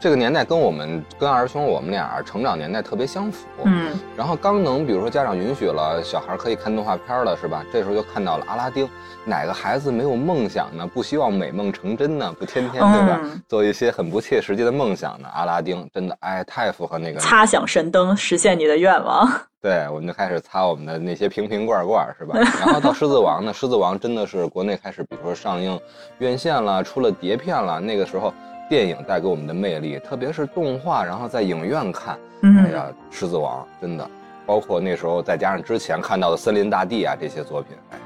[0.00, 7.62] 这个年代跟我们跟二师兄我们俩成长年代特别相符，嗯，然后刚能比如说家长允许了，小孩可以看动画片了，是吧？
[7.70, 8.88] 这时候就看到了阿拉丁，
[9.26, 10.86] 哪个孩子没有梦想呢？
[10.86, 12.34] 不希望美梦成真呢？
[12.38, 13.20] 不天天对吧？
[13.46, 15.28] 做一些很不切实际的梦想呢？
[15.34, 19.30] 阿拉丁真的哎，太符合那个擦响神灯，实现你的愿望。
[19.60, 22.38] 对，我们就开始擦我们的那些瓶瓶罐罐，是吧？
[22.58, 25.78] 然后到狮子王呢，狮子王真的是国内开始，比如说上映
[26.20, 28.32] 院线了，出了碟片了，那个时候。
[28.70, 34.08] 电影带给我们的魅力，特别是动画，然后在影院看，哎呀，狮子王真的，
[34.46, 37.98] 包括那时候再加上之前看到的森林大地啊这些作品，哎，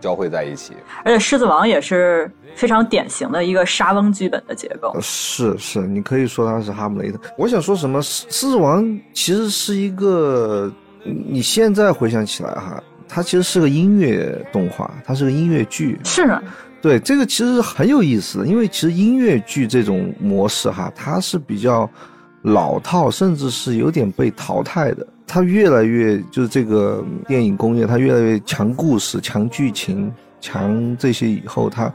[0.00, 0.72] 交汇在一起。
[1.04, 4.96] 而且狮子王也是非常典型的一个沙翁剧本的结构。
[5.02, 7.20] 是是，你可以说它是哈姆雷特。
[7.36, 8.00] 我想说什么？
[8.00, 10.72] 狮子王其实是一个，
[11.04, 16.00] 你现在回想起来哈，它其实是个音乐动画，它是个音乐剧。
[16.04, 16.42] 是啊。
[16.80, 21.88] 对这个其实很有意思的，因为其实音乐剧这种模式哈，它是比较
[22.42, 25.06] 老套，甚至是有点被淘汰的。
[25.26, 31.92] 它越来越就是这个电影工业，它越来越强故事、强剧情、强这些以后，它。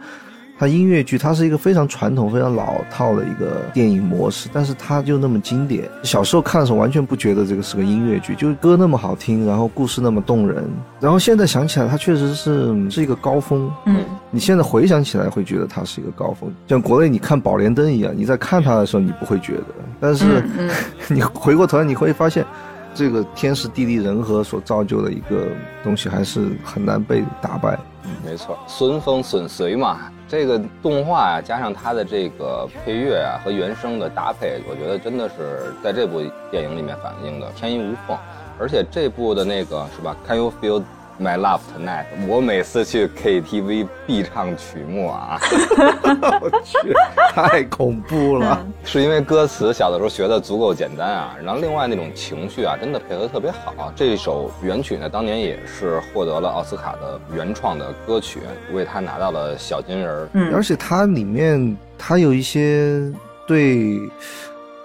[0.61, 5.89] 它音乐剧，它是一个非常传统、非常老套的一个电影模式，但是它就那么经典。
[6.03, 10.63] 小时候看的时候，完全不觉得这个是个音乐剧，就是歌那么好听，然后故事那么动人。
[10.99, 13.71] 然后现在想起来，它确实是是一个高峰。
[13.87, 19.65] 嗯，你现在回想起来，会觉得它是一个高峰，像国内你看《宝莲灯》一样，你在看它的时候，你不会觉得，
[19.99, 20.43] 但是
[21.09, 22.45] 你回过头来，你会发现，
[22.93, 25.47] 这个天时地利人和所造就的一个
[25.83, 27.79] 东西，还是很难被打败。
[28.23, 29.97] 没错，顺风顺水嘛。
[30.31, 38.17] 这个动画啊，加上它的这个配乐啊和原声的搭配，我觉得真的是在这部电影里面反映的天衣无缝。
[38.57, 40.81] 而且这部的那个是吧？Can you feel
[41.21, 42.05] my love tonight？
[42.27, 45.39] 我每次去 KTV 必唱曲目啊！
[46.41, 46.93] 我去，
[47.33, 48.65] 太恐怖了。
[48.83, 53.93] 是因为歌词小的时候学的足够简单啊，然后另外那种情绪啊，真的配合特别好。
[53.95, 58.39] 这首原曲呢，当年也是获得了奥斯卡的原创的歌曲，
[58.73, 60.29] 为他拿到了小金人。
[60.33, 63.01] 嗯，而且它里面它有一些。
[63.47, 63.99] 对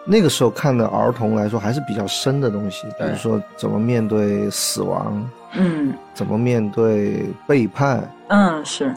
[0.05, 8.95] 那个时候看的儿童来说还是比较深的东西，比对如说怎么面对死亡，嗯怎么面对背叛，嗯是，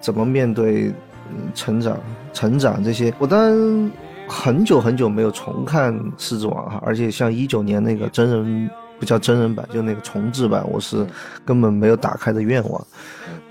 [0.00, 0.92] 怎么面对
[1.30, 1.98] 嗯成长、
[2.32, 3.12] 成长这些。
[3.18, 3.90] 我当然
[4.26, 11.06] 很久很久没有重看《狮子王》哈，而且像一九年那个真人不叫真人版，就那个重制版，我是
[11.44, 12.86] 根本没有打开的愿望。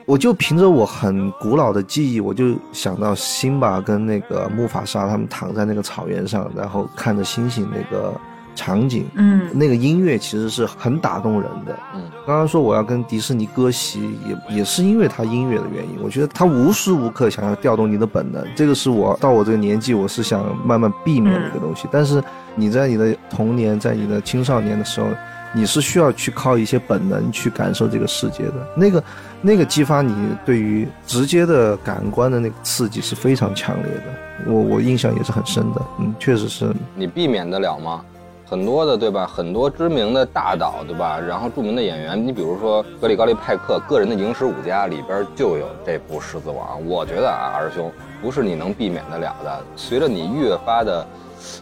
[0.06, 8.14] 我就凭着我很古老的记忆，我就想到辛巴跟那个木法沙他们躺在那个草原上，然后看着星星那个
[8.58, 11.78] 场景，嗯那个音乐其实是很打动人的。
[11.96, 15.98] 嗯刚刚说我要跟迪士尼割席，也也是因为他音乐的原因。
[16.04, 21.88] 我觉得他无时无刻想要调动你的本能，这个是我到我这个年纪，我是想慢慢避免的一个东西。
[21.90, 22.22] 但是
[22.56, 25.08] 你在你的童年，在你的青少年的时候，
[25.54, 28.68] 你是需要去靠一些本能去感受这个世界的。
[28.76, 29.04] 那个
[29.42, 30.14] 那个激发你
[30.46, 34.52] 对于直接的感官的那个刺激是非常强烈的。
[34.52, 38.04] 我我印象也是很深的，嗯，确实是你避免得了吗？
[38.50, 39.28] 很多的对吧？
[39.28, 41.20] 很多知名的大导对吧？
[41.20, 46.82] 然后著名的演员，你比如说格里高利派克个人的影史五家里边就有这部《狮子王》。
[46.86, 49.62] 我觉得啊，二师兄不是你能避免得了的。
[49.76, 51.06] 随着你越发的，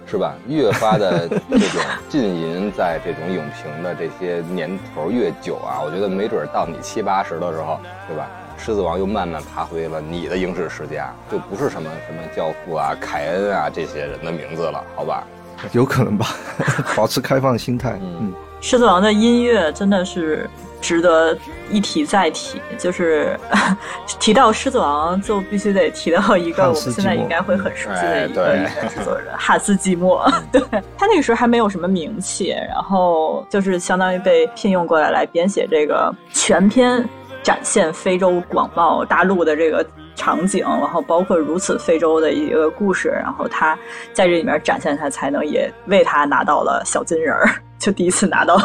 [0.06, 0.36] 是吧？
[0.48, 8.30] 越发的这种浸淫在这种影评的这些年头越久啊，我觉得没准到你七八十的时候，对吧？
[8.60, 15.24] 狮子王又慢慢爬回了你的影史世家，就不是什么什么教父啊、凯恩啊这些人的名字了，好吧？
[15.73, 16.28] 有可能吧，
[16.95, 18.17] 保持开放心态，嗯。
[18.21, 18.34] 嗯。
[18.62, 20.49] 狮子王的音乐真的是
[20.82, 21.38] 值得
[21.69, 23.38] 一提再提，就是
[24.19, 28.58] 提到狮子王就必须得提到一个我们现在应该会很熟悉的一个哎对。
[28.58, 30.28] 音乐制作人汉斯季默。
[30.51, 30.62] 对。
[30.97, 37.08] 他那个时候还没有什么名气，然后就是相当于被聘用过来来编写这个全篇
[37.43, 43.78] 展现非洲广袤大陆的这个场景，然后包括如此非洲的一个故事，然后他
[44.13, 48.58] 在这里面展现他才能，也为他拿到了小金人儿，就第一次拿到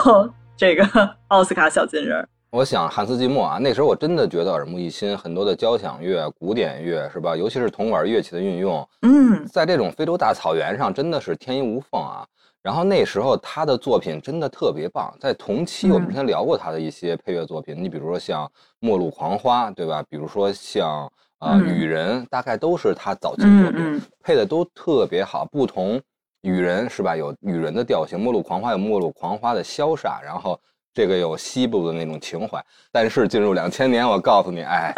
[0.56, 0.84] 这个
[1.28, 2.28] 奥斯卡小金人儿。
[2.50, 7.36] 我想汉斯季默啊，那时候我真的觉得耳目一新，很多的交响乐、古典乐是吧？
[7.36, 12.26] 尤其是铜管乐器的运用，嗯在这种非洲大草原上真的是天衣无缝啊。
[12.60, 18.44] 然后那时候他的作品真的特别棒，在同期我们之前聊过他的一些配乐作品，你比如说像
[18.80, 20.04] 《末路狂花》，对吧？
[20.10, 21.10] 比如说像
[21.40, 25.44] 呃嗯《雨人》，大概都是他早期作品，嗯嗯配的都特别好。
[25.46, 25.98] 不同
[26.42, 27.16] 《雨人》是吧？
[27.16, 30.61] 有雨人的调性，《末路狂花》有《末路狂花》的潇洒，然后
[30.92, 32.62] 这个有西部的那种情怀。
[32.92, 34.92] 但是进入两千年，我告诉你，哎，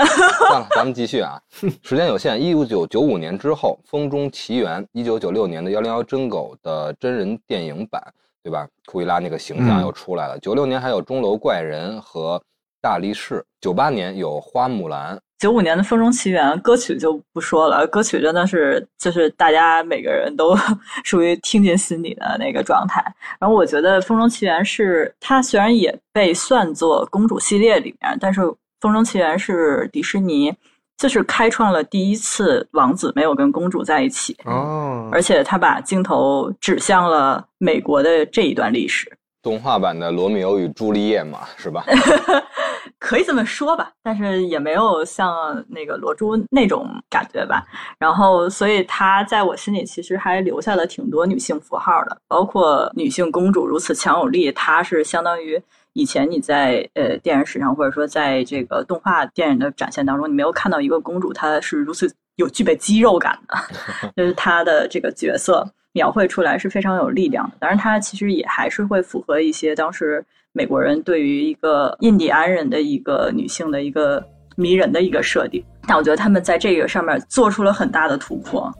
[0.48, 1.40] 算了，咱们继续啊，
[1.82, 2.42] 时间有限。
[2.42, 8.02] 一九九五年之后，《风中奇缘》，一九九六年的《幺零幺真狗》的真人电影版，
[8.42, 8.66] 对吧？
[8.86, 10.36] 库伊拉那个形象嗯又出来了。
[10.40, 12.36] 九六年还有《钟楼怪人》和
[12.80, 15.16] 《大力士》，九八年有《花木兰》。
[15.42, 20.56] 九五年的《风中奇缘》歌曲就不说了，歌曲真的是就是大家每个人都
[21.02, 23.04] 属于听进心里的那个状态。
[23.40, 28.40] 然后我觉得《风中奇缘》是它虽然也被算作公主系列里面，但是
[28.80, 30.54] 《风中奇缘》是迪士尼
[30.96, 39.10] 就是开创了第一次王子没有跟公主在一起，哦，而且他把镜头指向了美国的这一段历史。
[39.42, 41.84] 动画版的《罗密欧与朱丽叶》嘛，是吧？
[42.98, 47.64] 可以这么说吧，但是也没有像那个罗珠那种感觉吧。
[47.98, 55.60] 然后，所以她在我心里其实还留下了挺多女性符号的，包括女性公主如此强有力，她是相当于
[55.92, 63.56] 以前你在呃电影史上或者说在这个动画电影的展现当中，你没有看到一个公主她是如此有具备肌肉感的，
[64.16, 65.68] 就是她的这个角色。
[65.92, 74.22] 描绘出来是非常有力量的，当然，它其实也还是会符合一些当时美国人对于一个印第安人的一个女性的一个
[74.56, 75.62] 迷人的一个设定。
[75.86, 78.72] 但我觉得他们在这个上面做出了很大的突破。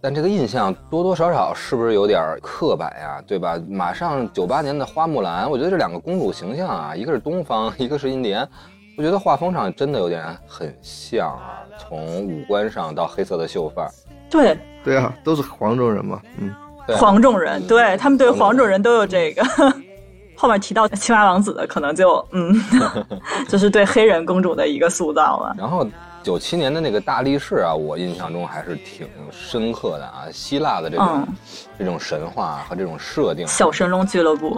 [0.00, 3.22] 但这个印象多多少少是不是有点刻板呀？
[3.26, 3.58] 对吧？
[3.66, 8.46] 马上九八年的花木兰，我觉得这两个公主形象啊，一个是东方，一个是印第安，
[8.96, 13.90] 我觉得画风上真的有点很像啊，从五官上到黑色的秀发。
[14.30, 16.54] 对，对啊，都是黄种人嘛，嗯，
[16.86, 19.42] 对黄种人，嗯对他们对黄种黄种人都有这个。
[20.36, 22.52] 后面提到青蛙王子的，可能就嗯
[23.48, 25.54] 就是对黑人公主的一个塑造了。
[25.56, 25.86] 然后
[26.24, 31.28] 九七年的那个大力士啊，我印象中还是挺深刻的啊，希腊的这种、嗯
[31.76, 33.44] 这种神话和这种设定。
[33.48, 34.56] 小神龙俱乐部，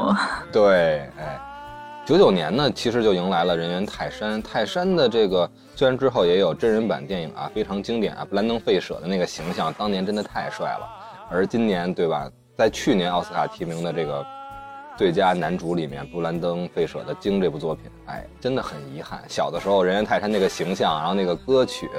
[0.52, 1.40] 对，哎，
[2.07, 4.40] 九九年呢，其实就迎来了人猿泰山。
[4.40, 10.88] 泰山的这个虽然之后也有真人版电影啊，非常经典啊，布兰登·费舍的那个形象，当年真的太帅了。
[11.28, 14.24] 而今年，对吧，在去年奥斯卡提名的这个
[14.96, 19.20] 最佳男主里面布兰登·费舍的《鲸》这部作品，哎，真的很遗憾。
[19.26, 21.90] 小的时候人猿泰山那个形象，然后那个歌曲，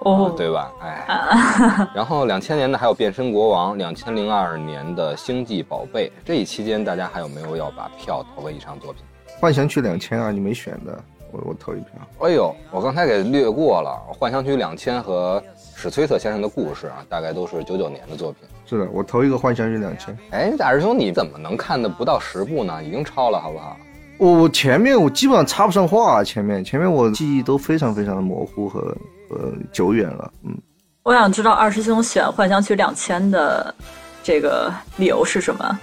[0.00, 0.70] 哦啊对吧？
[0.82, 6.08] 哎， 然后两千年的还有《变身国王》，两千零二年的《星际宝贝》。
[6.22, 9.02] 这一期间大家还有没有要把票投给以上作品？
[9.44, 10.98] 幻想曲两千啊，你没选的，
[11.30, 11.88] 我我投一票。
[12.20, 15.42] 哎呦，我刚才给略过了，《幻想曲两千》和
[15.76, 18.48] 史崔特先生的故事啊，大概都是九九年的作品。
[18.64, 20.16] 是的，我投一个幻想曲两千。
[20.30, 22.82] 哎，大师兄，你怎么能看的不到十部呢？
[22.82, 23.76] 已经超了，好不好？
[24.16, 28.96] 我我前面我基本上插不上话、啊，前面前面我记忆都非常非常的模糊和
[29.28, 30.56] 呃久远了，嗯。
[31.02, 33.74] 我想知道二师兄选《幻想曲两千》的
[34.22, 35.78] 这个理由是什么？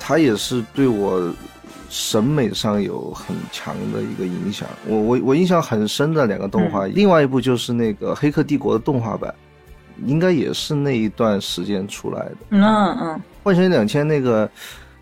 [0.00, 1.32] 他也是对我
[1.94, 4.66] 审美上有很强的一个影响。
[4.88, 9.32] 我我我印象很深的两个动画，另外一部就是那个《黑客帝国》的动画版，
[10.06, 12.36] 应该也是那一段时间出来的。
[12.48, 12.64] 嗯
[12.98, 14.50] 嗯，幻想两千那个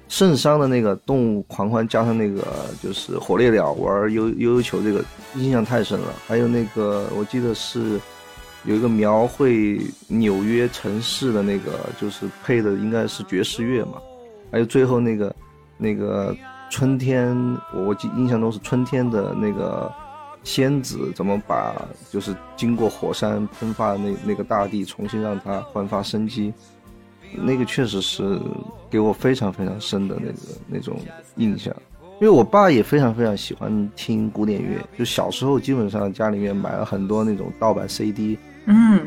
[0.08, 2.44] 圣桑的那个动物狂欢，加上那个
[2.82, 5.00] 就是火烈鸟玩悠悠悠球，这个
[5.36, 6.12] 印象太深了。
[6.26, 8.00] 还有那个我记得是
[8.64, 11.70] 有一个描绘纽约城市的那个，
[12.00, 13.92] 就是配的应该是爵士乐嘛。
[14.50, 15.32] 还有最后那个
[15.78, 16.34] 那个
[16.70, 17.36] 春天，
[17.74, 19.92] 我我记印象中是春天的那个
[20.44, 21.74] 仙子怎么把
[22.10, 26.54] 就是经过火山喷发的那那个大地重新让它焕发生机。
[27.32, 28.40] 那个确实是
[28.90, 30.98] 给我非常非常深的那个那种
[31.36, 31.72] 印象，
[32.20, 39.06] 因为我爸也非常非常喜欢听古典乐，就小时候基本上家里面买了很多那种盗版 CD，嗯，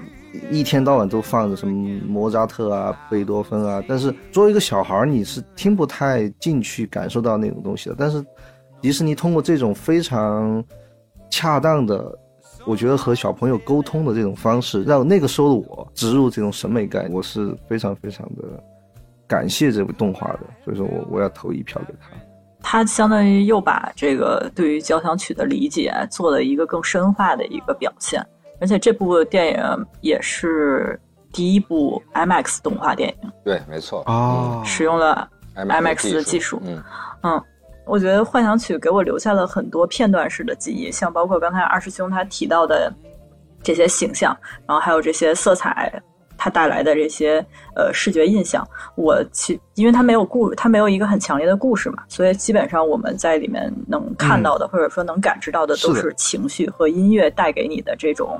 [0.51, 1.73] 一天到晚都放着什么
[2.07, 7.95] 莫扎特啊、贝多芬啊，但是作为一个小孩儿，你是听不太进去感受到那种东西的。
[7.97, 8.23] 但是
[8.81, 10.63] 迪士尼通过这种非常
[11.29, 12.19] 恰当的。
[12.65, 18.43] 我觉得和小朋友沟通的这种方式，让那个时候的我植入这种审美感，我是非常非常的
[19.27, 22.15] 感谢这部动画的，所以说我我要投一票给他。
[22.61, 28.25] 他相当于又把这个对于交响曲的理解做了一个更深化的一个表现，
[28.59, 30.99] 而且这部电影也是
[31.31, 34.01] 第一部 IMAX 动画电影，对，没错。
[34.03, 36.83] 啊，使用了嗯 IMAX 的技术，嗯。
[37.23, 37.43] 嗯。
[37.85, 42.89] 我觉得《幻想曲》给我留下了很多片段式的记忆，像包括刚才二师兄他提到的
[43.61, 44.33] 这些形象，
[44.65, 46.01] 然后还有这些色彩，
[46.43, 47.37] 它带来的这些
[47.73, 48.67] 呃视觉印象。
[48.95, 58.37] 我其因为它没有故，它没有一个很强烈的故事嘛，所以基本上我们在里面能看到的，嗯、或者说能感知到的，都是是情绪和音乐带给你的这种。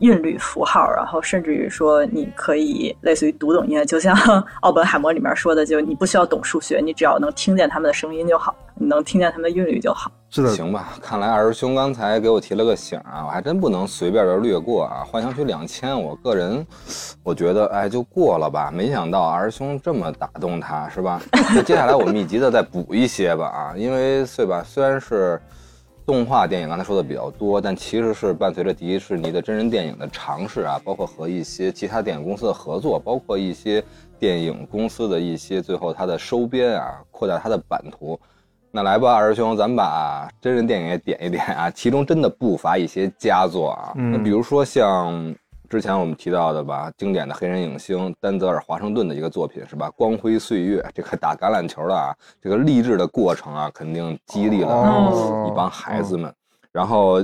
[0.00, 4.14] 韵律符号，然后甚至于说，你可以类似于读懂音乐，就像
[4.62, 10.10] 奥本海默里面说的，就你不需要懂数学，你只要能听见他们的声音就好，你能听见他们的韵律就好。
[10.28, 10.94] 是的，行吧。
[11.00, 15.04] 看来二师兄刚才给我提了个醒啊，我还真不能随便的略过啊。
[15.04, 16.66] 幻想曲两千，我个人
[17.22, 18.70] 我觉得哎就过了吧。
[18.72, 21.20] 没想到二师兄这么打动他，是吧？
[21.54, 24.62] 那接下来我密集的再补一些吧啊，因为对吧？
[24.66, 25.40] 虽然是。
[26.06, 33.82] 动画电影刚才说的比较多，但其实是伴随着迪士尼的真人电影的尝试啊，包括和一些其他电影公司的合作，包括一些
[34.16, 38.18] 电影公司的一些最后它的收编啊，扩大它的版图。
[38.70, 43.92] 那来吧，二师兄，咱们把真人电影也点一点啊，其中真的不乏一些佳作啊。
[43.96, 45.34] 那比如说像
[45.68, 49.90] 之前我们提到的吧，经典的黑人影星丹泽尔·华盛顿的一个作品是吧？
[49.90, 56.32] 光辉岁月，这个打橄榄球的啊，这个励志的过程啊，肯定激励了一帮孩子们。
[56.72, 57.22] 然后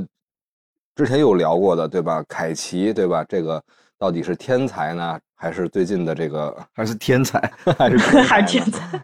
[0.96, 2.24] 之前有聊过的对吧？
[2.28, 3.24] 凯奇对吧？
[3.28, 3.62] 这个
[3.98, 7.38] 到底是天才呢，还是最近的这个还是天才，
[7.78, 9.00] 还是还是天才？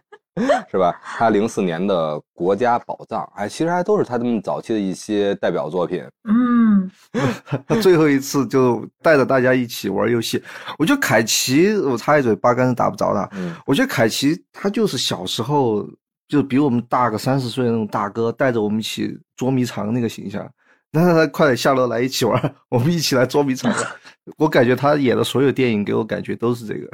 [0.69, 0.99] 是吧？
[1.03, 6.03] 他零四年的《国家宝藏》，哎，其实还都是他们早期的一些代表作品。
[6.23, 6.89] 嗯，
[7.67, 10.41] 他最后一次就带着大家一起玩游戏。
[10.77, 13.27] 我觉得凯奇，我插一嘴，八竿子打不着他。
[13.33, 15.87] 嗯，我觉得凯奇他就是小时候
[16.27, 20.47] 就比我们大个三十岁的那种大哥，带着我们一起捉迷藏那个形象。
[20.91, 23.95] 但是他快点下楼来一起玩， 我们一起来捉迷藏吧。
[24.37, 26.89] 我感觉他演的所有电影给我感觉都是这个。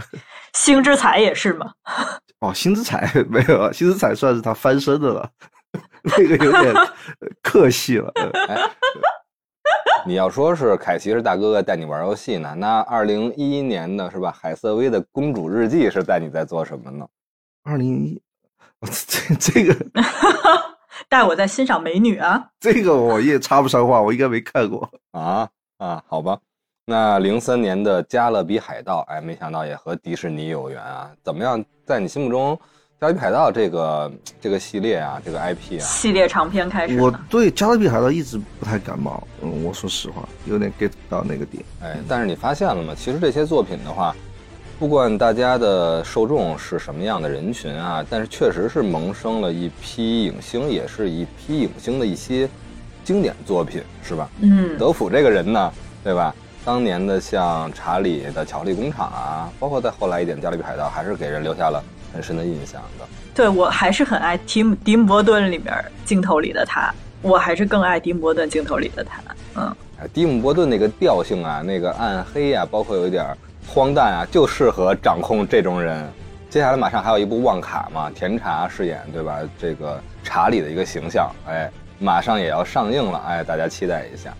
[0.54, 1.72] 星之彩也是吗？
[2.40, 5.30] 哦，星之彩没有，星之彩算是他翻身的了，
[6.04, 6.74] 那个有点
[7.42, 8.12] 客气了。
[8.48, 8.58] 哎，
[10.06, 14.32] 你要说是凯奇是大哥哥带你玩游戏呢，那二零一一年的是吧？
[14.32, 17.06] 海瑟薇的《公主日记》是带你在做什么呢？
[17.64, 18.22] 二零一，
[19.08, 19.74] 这这个
[21.10, 22.44] 带我在欣赏美女啊！
[22.60, 26.38] 这个我也插不上话，我应该没看过啊啊，好吧。
[26.88, 31.10] 那零三年的《加勒比海盗》，哎，没想到也和迪士尼有缘啊！
[31.24, 32.56] 怎么样，在你心目中，
[33.02, 39.28] 《加勒比海盗》这个这个系列啊，这个 IP 啊，系列长篇开始，我对《加勒比海盗》一直不太感冒。
[39.42, 41.64] 嗯，我说实话，有点 get 不到那个点。
[41.82, 42.94] 哎，但是你发现了吗？
[42.96, 44.16] 其实这些作品的话，
[44.78, 52.50] 不管大家的受众是什么样的人群啊，但是确实是萌生了一批影星，也是一批影星的一些
[53.04, 54.30] 经典作品，是吧？
[54.42, 55.72] 嗯，德普这个人呢，
[56.04, 56.36] 对吧？
[56.66, 63.06] 当年的像查理的巧克力工厂啊，包括再后来一点加勒比海盗，还是给人留下了很深的印象的。
[63.34, 65.74] 对我还是很爱提姆迪姆伯顿里面
[66.04, 69.22] 镜头里的他，我还是更爱迪姆伯顿镜头里的他。
[69.56, 73.26] 嗯，哎，迪姆伯顿那个调性啊，那个暗黑啊，包括有一点
[73.68, 76.08] 荒诞啊，就适合掌控这种人。
[76.50, 79.40] 接下来马上还有一部《旺卡》嘛，甜茶饰演对吧？
[79.60, 84.34] 这个查理的一个形象，哎，马上也要上映了，哎，大家期待一下。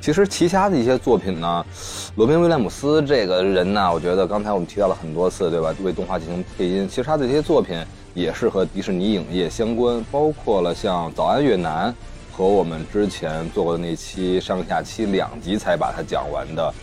[0.00, 1.66] 其实其他的一些作品呢，
[2.14, 5.74] 罗宾威廉姆斯这个人呢，我觉得刚才我们提到了很多次，对吧？
[5.82, 7.76] 为动画进行配音，其实他的这些作品
[8.14, 11.90] 也是和迪士尼影业相关，包括了像《早安越南》
[12.36, 16.62] 和我们之前做过的那期上下期两集才把它讲完的《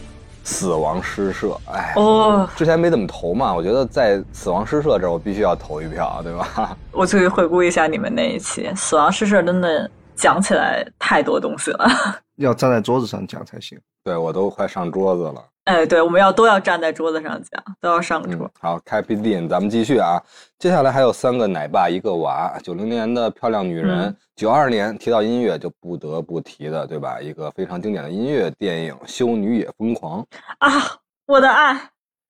[0.48, 1.48] 死亡诗社》。
[1.70, 6.78] 哎，哦，之前没怎么投嘛，我觉得在《死亡诗社》这儿我必须要投一票，对吧？
[6.93, 11.89] 我去回顾一下你们那一期《死亡诗社》，真的讲起来太多东西了。
[12.39, 13.78] 要站在桌子上讲才行。
[14.06, 15.43] 对我都快上桌子了。
[15.68, 18.45] 哎，对，我们要都要站在桌子上讲，都要上桌。
[18.45, 20.18] 嗯、好，Happy Dean，咱们继续啊。
[20.57, 27.20] 接下来还有三个奶爸一个娃，九零年的漂亮女人，九二、年提到音乐就不得不提的，对吧？
[27.20, 30.22] 一个非常经典的音乐电影《修女也疯狂》
[30.59, 30.72] 啊，
[31.28, 31.78] 我的爱。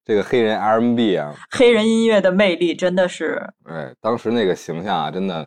[0.03, 5.45] 这个黑人 R&B 啊，黑人音乐的魅力真的是，哎，当时那个形象啊，真的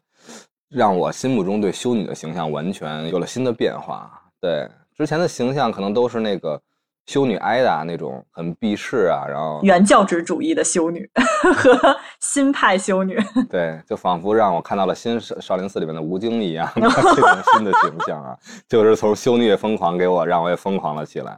[0.69, 4.09] 让我心目中对修女的形象完全有了新的变化。
[4.41, 6.61] 对，之前的形象可能都是那个
[7.11, 11.11] 修女艾达那种很避世啊，然后原教旨主义的修女
[11.57, 13.19] 和新派修女，
[13.51, 18.37] 对，就仿佛让我看到了新少少林寺里面的吴京一样 这种新的形象啊，
[18.69, 21.37] 就是从修女也疯狂给我让我也疯狂了起来。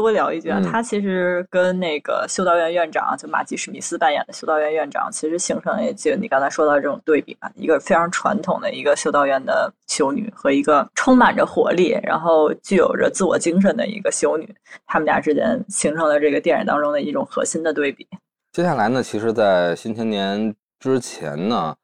[0.00, 14.48] 多聊一句啊，嗯他其实跟那个修道院院长，就马吉史密斯扮演的修道院院长，其实形成了就你刚才说到这种对比吧，一个非常传统的一个修道院的修女和一个充满着活力，然后具有着自我精神的一个修女，
[14.86, 18.06] 他们俩之间形成了这个电影当中的一种核心的对比。
[18.52, 21.74] 接下来呢，其实，在新千年之前呢，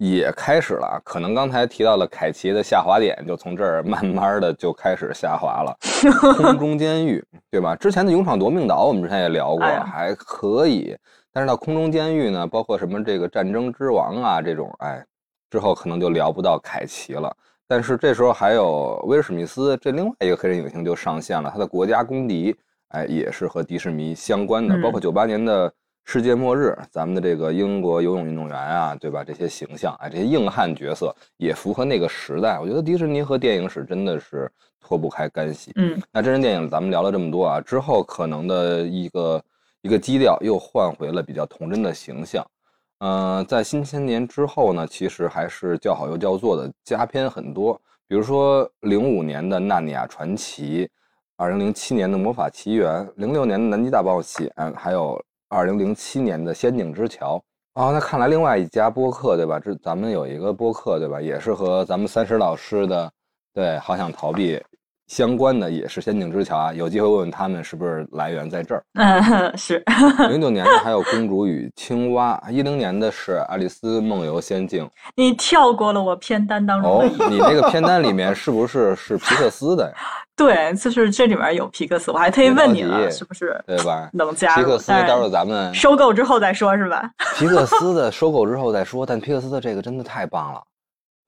[0.00, 5.76] 也开始了，可能刚才提到了凯奇的下滑点，就从这儿慢慢的就开始下滑了。
[6.38, 7.76] 空中监狱，对吧？
[7.76, 10.96] 之前的勇闯夺命岛，我们之前也聊过，哎还可以。
[11.30, 15.04] 但是到空中监狱呢，包括什么这个战争之王啊这种，哎，
[15.50, 17.30] 之后可能就聊不到凯奇了。
[17.68, 22.56] 但是这时候还有威尔史密斯这另外一个黑人影星就上线了，他的国家公敌，
[22.88, 25.70] 哎，也是和迪士尼相关的，嗯包括九八年的
[26.12, 29.22] 世界末日，咱们的这个英国游泳运动员啊，对吧？
[29.22, 32.58] 这些形象，啊，这些硬汉角色也符合那个时代。
[32.58, 34.50] 我觉得迪士尼和电影史真的是
[34.80, 35.70] 脱不开干系。
[35.76, 39.40] 嗯，那真人电影咱们聊了这么多啊，之后可能的一个
[39.82, 42.44] 一个基调又换回了比较童真的形象。
[42.98, 50.86] 嗯，在新千年之后呢，其实还是叫好又叫座的佳片很多，比如说零五年的《纳尼亚传奇》，
[51.36, 55.16] 二零零七年的《魔法奇缘》，零六年的《南极大冒险》，还有
[55.50, 57.36] 二零零七年的《仙境之桥》。
[57.74, 59.60] 哦，那看来另外一家播客对吧？
[59.60, 61.20] 这咱们有一个播客对吧？
[61.20, 63.12] 也是和咱们三十老师的
[63.52, 64.60] 对好想逃避
[65.10, 66.72] 相关的，也是《仙境之桥》啊。
[66.72, 68.84] 有机会问问他们是不是来源在这儿。
[68.94, 69.20] 嗯，
[69.58, 69.82] 是，
[70.28, 74.84] 零九年的还有《公主与青蛙》，一零年的是《爱丽丝梦游仙境》。
[75.16, 79.94] 你跳过了我片单当中哦你那个片单里面是不是是皮克斯的呀？
[80.36, 84.08] 对，就是这里面有皮克斯，我还特意问你了，是不是对吧？
[84.12, 84.54] 能加？
[84.54, 87.10] 皮克斯，待会儿咱们收购之后再说，是吧？
[87.36, 89.04] 皮克斯的收购之后再说。
[89.04, 90.62] 但皮克斯的这个真的太棒了，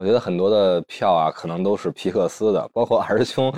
[0.02, 3.54] 我觉得很多的票啊，可能都是皮克斯的，包括二师兄，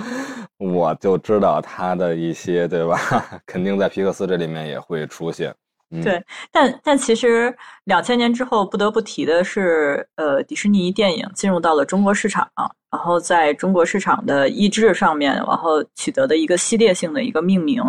[0.59, 2.99] 我就知道他的一些，对吧？
[3.47, 5.51] 肯定在皮克斯这里面也会出现。
[5.89, 7.51] 嗯、对但但其实
[7.85, 12.47] 两千年之后，不得不提的是，呃，迪士尼电影进入到了中国市场，
[12.91, 17.81] 然后在中国市场的译制上面，然后取得的一个系列性的一个命名，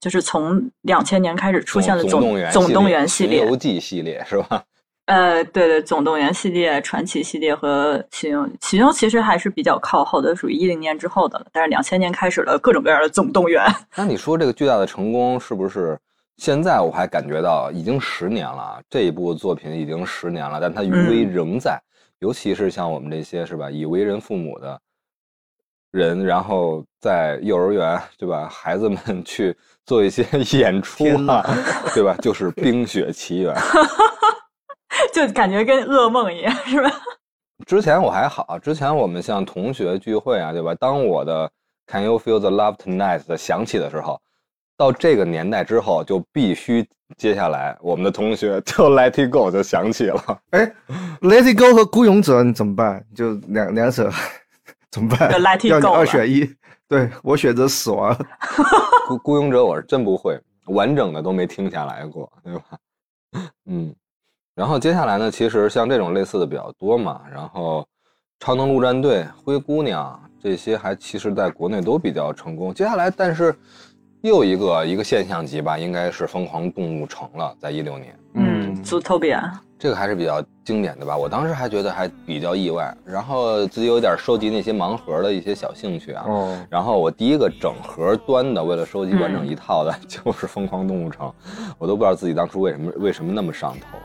[0.00, 4.64] 就是从两千年开始出现了总总动员系列巡游记系列是吧？
[5.08, 11.46] 呃，对对，总动员系列、传奇系列和启用，启用其实还是比较靠后的，属于一零年之后的了。
[11.50, 13.64] 但是两千年开始了各种各样的总动员。
[13.96, 15.98] 那你说这个巨大的成功是不是？
[16.36, 21.80] 现在我还感觉到已经十年了啊，这一部作品已经十年了，但它余威嗯仍在。
[22.18, 24.78] 尤其是像我们这些是吧，已为人父母的
[25.90, 29.56] 人，然后在幼儿园对吧，孩子们去
[29.86, 30.22] 做一些
[30.56, 31.42] 演出啊，
[31.94, 32.14] 对吧？
[32.20, 33.54] 就是《冰雪奇缘》。
[35.12, 36.90] 就感觉跟噩梦一样，是吧？
[37.66, 40.74] 之前我还好，之前我们像同学聚会啊，对吧？
[40.74, 41.50] 当我的
[41.86, 44.20] Can you feel the love tonight 的响起的时候，
[44.76, 46.86] 到这个年代之后，就必须
[47.16, 50.40] 接下来我们的同学就 Let It Go 就响起了。
[50.50, 50.72] 哎
[51.20, 53.04] ，Let It Go 和孤勇者你怎么办？
[53.14, 54.10] 就两两者
[54.90, 55.30] 怎么办？
[55.32, 56.48] 就 Let It 要你 Go 了二选一。
[56.86, 58.16] 对我选择死亡。
[59.08, 62.62] 孤孤勇者我是真不会，完整的都没听下来过，对吧？
[63.66, 63.94] 嗯，
[64.58, 67.86] 然后接下来呢，其实像这种类似的比较多嘛，然后
[68.40, 72.74] 超能陆战队、灰姑娘这些还其实在国内都比较成功。
[72.74, 73.54] 接下来，但是
[74.20, 79.48] 又一个一个现象级吧，应该是疯狂动物城了，在一六年，嗯，Zootopia，
[79.78, 81.16] 这个还是比较经典的吧。
[81.16, 86.24] 我当时还觉得还比较意外，然后自己有点收集那些盲盒的一些小兴趣啊。
[86.26, 91.28] 哦，然后我第一个整盒端的，为了收集完整一套的， 就是《疯狂动物城》，
[91.78, 93.96] 我都不知道自己当初为什么为什么那么上头。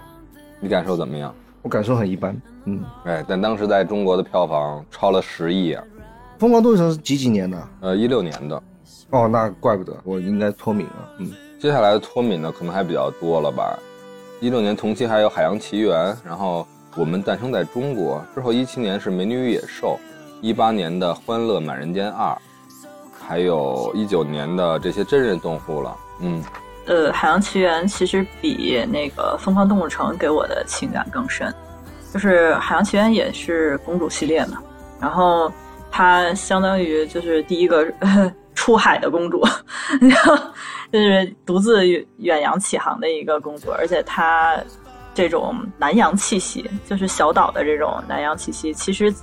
[0.64, 1.36] 你感受怎么样？
[1.62, 2.34] 我感受很一般。
[2.64, 5.84] 嗯，哎，但当时在中国的票房超了十亿啊！
[6.40, 7.68] 《疯狂动物城》是几几年的？
[7.82, 8.64] 呃，一六年的。
[9.10, 11.10] 哦，那怪不得我应该脱敏了。
[11.20, 13.78] 嗯，接下来的脱敏呢，可能还比较多了吧。
[14.40, 20.00] 一六年同期还有《海洋奇缘》，然后我们诞生在中国之后，一七年是《美女与野兽》，
[20.42, 22.32] 一八年的《欢乐满人间二》，
[23.22, 25.98] 还有一九年的这些真人动物了。
[26.22, 26.42] 嗯，
[26.86, 31.54] 呃，《海洋奇缘》其实比那个《疯狂动物城》给我的情感更深，
[32.14, 34.62] 就是《海洋奇缘》也是公主系列嘛，
[35.00, 35.52] 然后
[35.90, 37.86] 它相当于就是第一个
[38.54, 39.42] 出海的公主，
[40.92, 44.58] 就是独自远洋起航的一个公主，而且她
[45.14, 49.14] 这种南洋气息，就是小岛的这种南洋气息，其实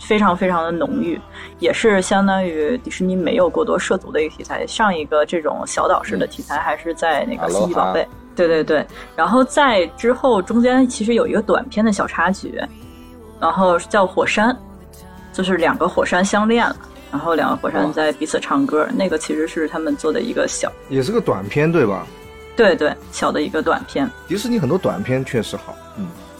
[0.00, 1.20] 非常非常的浓郁，
[1.58, 4.66] 也是相当于迪士尼没有过多涉足的一个题材。
[4.66, 8.02] 上一个这种小岛式的题材还是在那个《星际宝贝》，
[8.34, 8.84] 对对对。
[9.14, 12.60] 然后在之后中间其实有一个短片的小插曲，
[13.38, 14.50] 然后叫《火山》，
[15.32, 16.76] 就是两个火山相恋了。
[17.12, 22.06] 然后两个火山在彼此唱歌，那个其实是他们做的一个小，也是个短片对吧？
[22.56, 24.08] 对对，小的一个短片。
[24.28, 25.89] 迪士尼很多短片确实好，嗯，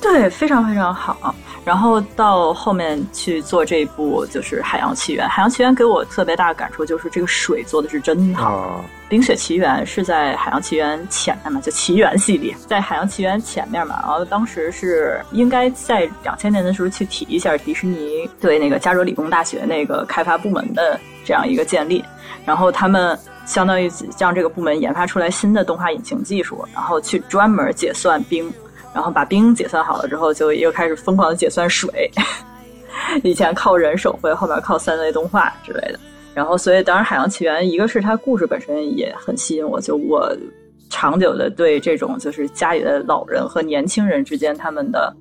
[0.00, 1.34] 对，非常非常好。
[1.62, 8.50] 然后到后面去做这一部就是《海洋奇缘》，《海洋奇缘》给我特别大的感触就是这个水做的是真好。
[8.50, 13.98] 啊，冰雪奇缘是在《海洋奇缘》前面嘛，就奇缘系列，在《海洋奇缘》前面嘛。
[14.02, 22.02] 然后当时是应该在两千年的时候去提一下迪士尼对那个加州理工大学那个开发部门的这样一个建立，
[22.46, 23.88] 然后他们相当于
[24.18, 28.50] 让这个部门研发出来新的动画引擎技术，然后去专门解算冰，
[28.94, 32.10] 然后把冰解算好了之后，就又开始疯狂的解算水。
[33.22, 35.98] 以前靠人手绘，后面靠三维动画之类的。
[36.34, 40.32] 然后，所以当然，《海洋奇缘》一个是它故事本身也很吸引我，就我
[40.88, 45.14] 长久的对这种就是家里的老人和年轻人之间他们的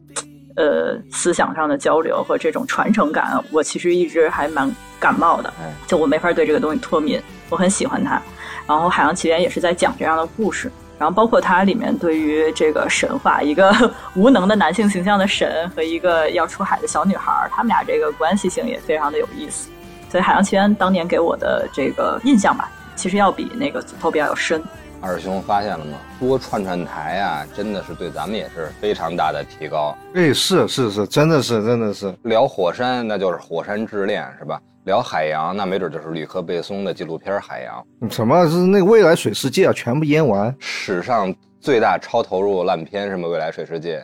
[0.55, 5.51] 呃思想上的交流和这种传承感，我其实一直还蛮感冒的。
[5.87, 8.21] 就我没法对这个东西脱敏，我很喜欢它。
[8.67, 13.73] 然后，《海洋奇缘》也是在讲这样的故事，然后包括它里面对于这个神话，一个
[14.15, 19.69] 无能的男性形象的神和一个要出海的小女孩，他们俩这个关系性也非常的有意思。
[20.09, 24.61] 所以《海洋奇缘》当年给我的这个印象吧，其实要比那个《祖头比较》要深。
[25.01, 25.97] 二师兄发现了吗？
[26.19, 29.97] 多串串台啊，真的是对咱们也是非常大的提高。
[30.13, 32.13] 哎，是是是，真的是真的是。
[32.23, 34.59] 聊火山，那就是《火山之恋》，是吧？
[34.85, 37.85] 聊海洋，那没准就是吕克贝松的纪录片《海洋》。
[38.13, 39.73] 什么是那个未来水世界啊？
[39.73, 44.03] 全部淹完，史上最大超投入烂片，什么未来水世界？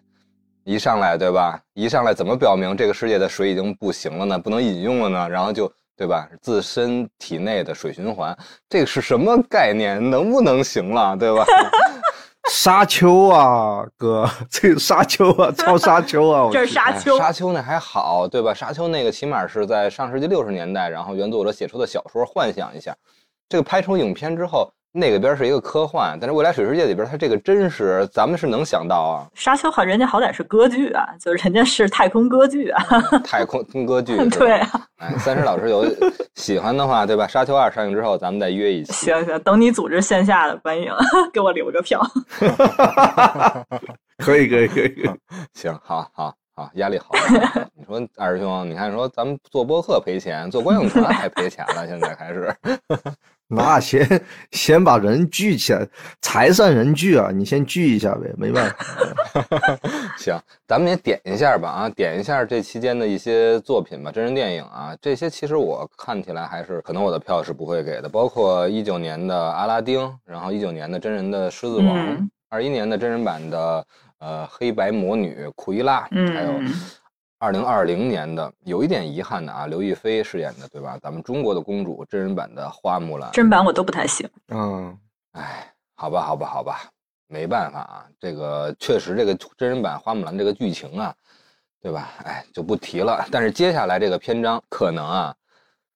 [0.63, 1.59] 一上来对吧？
[1.73, 4.37] 一上来怎么表明这个世界的水已经不行了呢？
[4.39, 5.29] 不能饮用了呢？
[5.29, 5.71] 然后就。
[5.97, 6.27] 对吧？
[6.41, 9.97] 自身体内的水循环，这个是什么概念？
[10.09, 11.15] 能不能行了？
[11.15, 11.45] 对吧？
[12.51, 17.17] 沙丘啊，哥， 这个沙丘啊， 超沙丘啊，这是沙丘。
[17.17, 18.53] 沙丘那还好，对吧？
[18.53, 22.95] 沙丘那个起码是在上世纪六十年代，然后原作者写出的小说，幻想一下，
[23.49, 24.71] 这个拍成影片之后。
[24.97, 29.27] 那个边是一个科幻，但是未来水世界里边，它这个真实，咱们是能想到啊。
[29.35, 32.81] 沙丘好，人家好歹是歌剧啊，就是人家是太空歌剧啊。
[33.21, 34.15] 太空歌剧。
[34.31, 34.69] 对啊。
[34.99, 35.85] 哎，三十老师有
[36.35, 37.27] 喜欢的话，对吧？
[37.27, 38.93] 沙丘二上映之后，咱们再约一期。
[38.93, 40.89] 行行，等你组织线下的观影，
[41.33, 42.01] 给我留个票。
[44.19, 45.09] 可以可以可以。
[45.55, 47.09] 行，好好好，压力好。
[47.73, 52.55] 你说二师兄，你看说咱们做播客赔钱，做观影团还赔钱了，现在开始。
[53.55, 54.21] 那先
[54.51, 55.87] 先把人聚起来，
[56.19, 57.29] 才算人聚啊！
[57.31, 58.75] 你先聚一下呗，没办法。
[60.17, 60.35] 行，
[60.67, 73.85] 咱们也点一下吧啊，点一下这期间的一些作品吧，真人电影啊，这些其实我看起来还是可能我的票是不会给的，包括一九年的阿拉丁，然后一九年的真人的狮子王，二一年的真人版的
[74.17, 76.51] 呃黑白魔女库伊拉，还有。
[77.37, 80.97] 二零二零年的有一点遗憾的啊，刘亦菲饰演的对吧？
[81.01, 84.27] 咱们中国的公主真人版的花木兰，真人版我都不太行。
[84.49, 84.97] 嗯，
[85.33, 86.89] 哎，好吧，好吧，好吧，
[87.27, 91.13] 没办法啊，这个确实这个真人版花木兰这个剧情啊，
[91.81, 92.09] 对吧？
[92.23, 93.25] 哎，就不提了。
[93.29, 95.35] 但是接下来这个篇章可能啊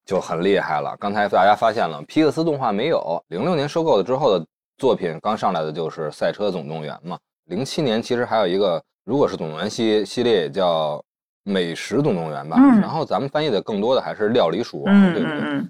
[0.05, 0.95] 就很厉害了。
[0.99, 4.45] 刚才大家发现了，皮克斯动画没有，零六年收购了之后的
[4.77, 7.17] 作品刚上来的就是《赛车总动员》嘛。
[7.45, 10.97] 零七年其实还有一个，如果是总动员系系列，也叫
[11.49, 12.57] 《美食总动员》吧。
[12.59, 15.69] 嗯然后咱们翻译的更多的还是《料理鼠王》，嗯对不对？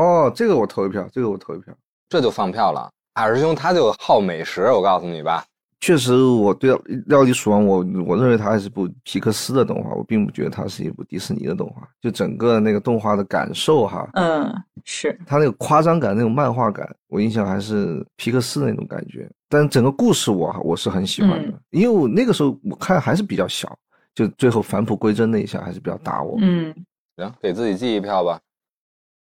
[0.00, 1.74] 哦，这个我投一票，这个我投一票。
[2.08, 2.88] 这就放票了。
[3.14, 5.44] 二师兄他就好美食，我告诉你吧。
[5.80, 6.70] 确实，我对
[7.06, 11.82] 《料理鼠王》我我认为它还是部皮克斯的动画，我并不觉得它是一部迪士尼的动画。
[12.00, 14.48] 就整个那个动画的感受哈，嗯，
[14.84, 19.28] 是，它那个夸张感、那种漫画感，我印象还是皮克斯的那种感觉。
[19.48, 23.76] 但整个故事我我是很喜欢的，嗯因为我那个时候我看还是比较小，
[24.14, 26.36] 就最后返璞归真那一下还是比较打我。
[26.40, 26.74] 嗯，
[27.16, 28.40] 行，给自己记一票吧。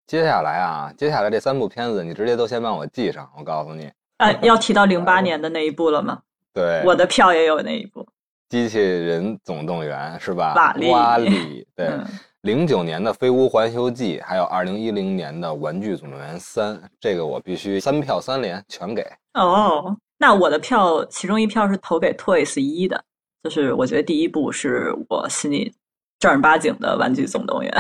[0.08, 3.30] 接下来啊，接下来这三部片子，你直接都先帮我记上。
[3.38, 6.20] 我告诉你，啊，要提到零八年的那一部了吗？
[6.54, 8.08] 对，我的票也有那一部。
[8.50, 10.56] 机器人总动员是吧？
[10.56, 12.04] 瓦力瓦力，对嗯，
[12.42, 19.06] 零九年的《飞屋环游记》，还有二零一零年的《玩具总动员三》，这个我必须三票三连全给。
[19.36, 23.06] 哦，那我的票其中一票是投给 Toys 一的，
[23.44, 25.74] 就是我觉得第一部是我心里
[26.20, 27.72] 正儿八经的《玩具总动员》。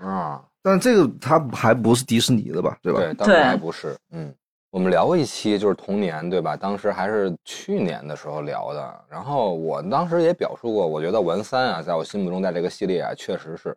[0.06, 2.76] 啊、但这个它还不是迪士尼的吧？
[2.82, 2.98] 对吧？
[3.00, 4.34] 对，当时还不是，嗯，
[4.70, 6.56] 我们聊过一期就是童年，对吧？
[6.56, 13.76] 当时还是去年的时候聊的，然后我当时也表述过，我觉得文三啊，在我心目中，在这个系列啊，确实是，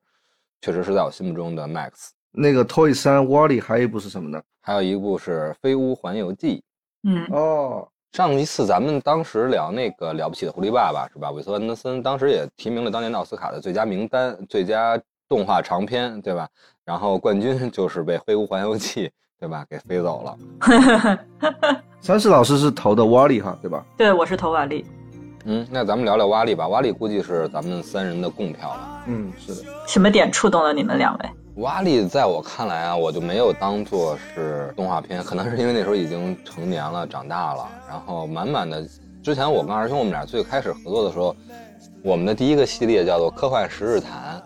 [0.62, 2.10] 确实是在我心目中的 Max。
[2.32, 4.42] 那个 Toy 三 Wally 还有一部是什么呢？
[4.62, 6.64] 还有一部是《飞屋环游记
[7.04, 7.28] 嗯》。
[7.36, 11.32] 哦，上一次咱们当时聊那个了不起的狐狸爸爸是吧？
[11.32, 14.98] 韦斯安德森当时也提名了当年的奥斯卡的最佳名单、最佳
[15.28, 16.48] 动画长片，对吧？
[16.86, 19.08] 然后冠军就是被《飞屋环游记》，
[19.38, 19.66] 对吧？
[19.70, 21.68] 给飞走了。
[22.00, 23.84] 三十老师是投的 Wally 哈，对吧？
[23.98, 24.86] 对，我是投瓦力。
[25.44, 26.70] 嗯，那咱们聊聊瓦力吧。
[26.70, 29.04] 瓦力估计是咱们三人的共票了。
[29.08, 29.70] 嗯，是的。
[29.86, 31.30] 什么点触动了你们两位？
[31.56, 38.86] 瓦力在我看来啊，我就没有当做是动画片，可能是因为那时候已经成年了，长大了，然后满满的。
[39.24, 41.34] 之前我跟二兄我们俩最开始合作的时候，
[42.04, 44.38] 我们的第一个系列叫做《科幻十日谈》，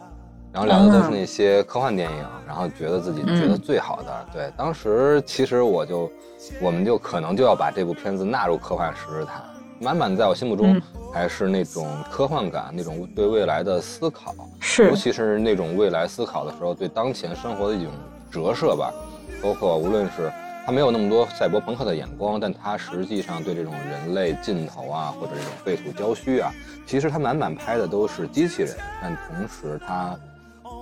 [0.54, 4.26] 然后聊的都是那些科幻电影，然后觉得自己觉得最好的。
[4.32, 6.12] 对，当时其实我就，
[6.62, 9.42] 我们就可能就要把这部片子纳入科幻十日谈，
[9.80, 10.82] 满满在我心目中嗯。
[11.12, 14.36] 还是那种科幻感，那种对未来的思考。
[14.60, 14.90] 是。
[14.90, 17.92] 尤其是那种未来思考的时候，对当前生活的一种
[18.30, 18.94] 折射吧，
[19.42, 20.32] 包括无论是
[20.68, 26.54] 他没有那么多赛博朋克的眼光，但他实际上对这种人类尽头啊，或者这种废土郊区啊，
[26.86, 30.16] 其实他满满拍的都是机器人，但同时他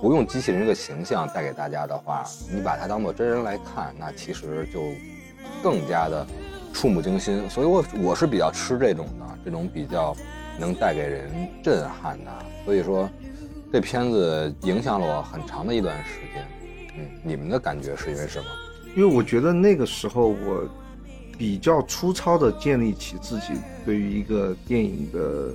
[0.02, 2.22] 不用机器人这个形象带给大家的话，
[2.52, 4.82] 你把它当做真人来看，那其实就
[5.62, 6.26] 更加的
[6.78, 7.50] 触目惊心。
[7.50, 10.16] 所以我我是比较吃这种的，这种比较
[10.60, 12.30] 能带给人震撼的。
[12.64, 13.10] 所以说，
[13.72, 16.46] 这片子影响了我很长的一段时间。
[16.96, 18.44] 嗯，你们的感觉是因为什么？
[18.96, 20.68] 因为我觉得那个时候我
[21.36, 23.54] 比较粗糙的建立起自己
[23.84, 25.52] 对于一个电影的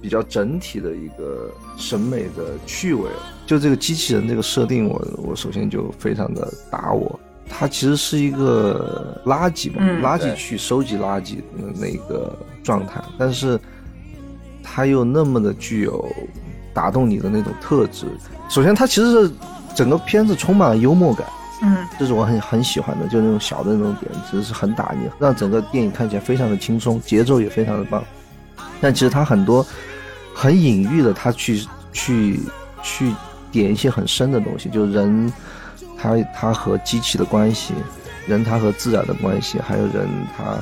[0.00, 3.10] 比较整体的一个审美的趣味。
[3.44, 7.18] 就这个机器人这个设定我，我首先就非常的打我。
[7.50, 11.42] 它其实是一个垃圾嘛，嗯垃圾去收集垃圾的
[11.74, 13.60] 那个状态，但是
[14.62, 16.08] 它又那么的具有
[16.72, 18.06] 打动你的那种特质。
[18.48, 19.32] 首先，它其实是
[19.74, 21.26] 整个片子充满了幽默感。
[21.62, 28.02] 嗯这是我很很喜欢的，就那种小的那种点，其实是很打你，让整个电影看起来非常的轻松，节奏也非常的棒。
[28.80, 29.66] 但其实它很多
[30.32, 32.40] 很隐喻的，它去去
[32.82, 33.14] 去
[33.52, 35.30] 点一些很深的东西，就人
[36.00, 37.74] 他他和机器的关系，
[38.26, 40.56] 人他和自然的关系，还有人他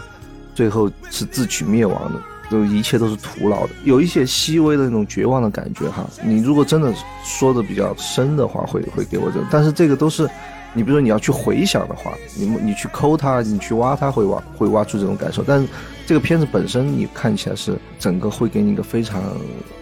[0.55, 2.21] 最后是自取灭亡的。
[2.51, 6.09] 就一切都是徒劳的，有一些细微的那种绝望的感觉哈。
[6.25, 6.91] 你如果真的
[7.23, 10.27] 说的比较深的话，会会给我这，但是这个都是
[10.73, 15.45] 你比如说你要去回想的话，你你去抠它，你去挖它，会挖会挖出这种感受。
[15.47, 15.69] 但是
[16.07, 19.23] 这个片子本身，你看起来是整个会给你一个非常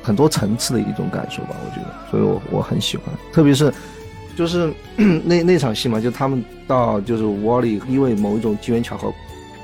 [0.02, 3.72] 很多层次的一种感受吧，我觉得，所以我我很喜欢，特别是
[4.36, 4.72] 就是
[5.24, 9.12] 那那场戏嘛，就他们到就是 Wally 因为某一种机缘巧合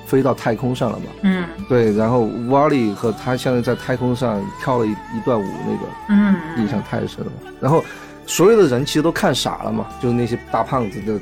[0.06, 7.32] 飞到太空上了嘛，嗯对，然后 Wally 和他现在在太空上跳了一一段舞，那个嗯印象太深了。
[7.60, 7.84] 然后
[8.26, 11.18] 所有的人其实都看傻了嘛，就是那些大胖子就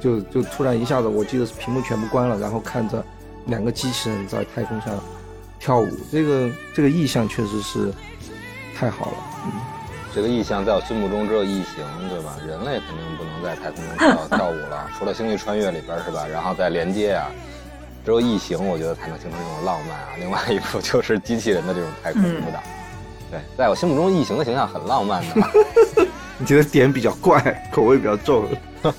[0.00, 3.04] 就就突然一下子，我记得是屏幕全部关了，然后看着
[3.46, 4.98] 两个机器人在太空上
[5.58, 7.92] 跳舞，这个这个意象确实是
[8.76, 9.16] 太好了。
[9.46, 9.52] 嗯，
[10.14, 12.36] 这个意象在我心目中只有异形，对吧？
[12.46, 16.26] 人类肯定不能在太空中跳 跳舞了，除了《星际穿越》里边是吧？
[16.26, 17.26] 然后再连接啊，
[18.04, 20.08] 只有异形，我觉得才能形成这种浪漫啊。
[20.18, 22.62] 另外一部就是机器人的这种太空舞蹈。
[23.30, 25.48] 对，在我心目中，异形的形象很浪漫的。
[26.38, 28.44] 你觉得点比较怪，口味比较重。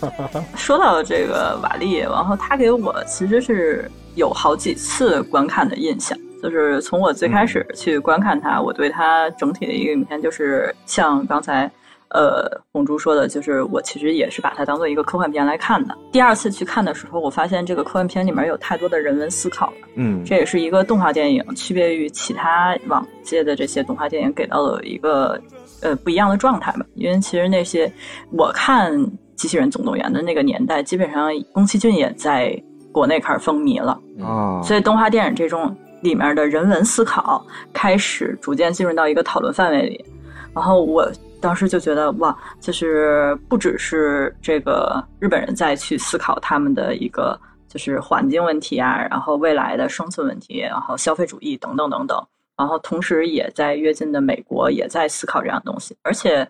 [0.55, 6.17] 说到这个瓦力，然后他给我其实是有好几次观看的印象，
[6.49, 11.71] 就是从我最开始去观看它，我对它整体的一个影片就是像刚才。
[12.09, 15.97] 呃，红珠说的就是，我其实也是把它当做一个科幻片来看的。
[16.11, 19.87] 第二次去看的时候，我发现这个科幻片里面有太多的人文思考了。
[19.95, 25.41] 嗯，这也是一个动画电影区别于其他往届的这些动画电影给到的一个
[25.81, 26.85] 呃不一样的状态吧。
[26.93, 27.91] 因为其实那些
[28.37, 28.95] 我看
[29.35, 32.55] 《机器人总动员》的那个年代，基本上宫崎骏也在
[32.91, 37.43] 国内开始风靡了啊，所以动画电影这种里面的人文思考
[37.73, 40.05] 开始逐渐进入到一个讨论范围里。
[40.53, 41.11] 然后我。
[41.43, 47.37] 当时就觉得哇，就是不只是这个日本人在去思考他们的一个
[47.67, 52.25] 就是环境问题啊，然后未来的生存问题，然后消费主义等等等等，
[52.55, 55.93] 然后同时也在跃进的美国也在思考这样东西。
[56.01, 56.49] 而且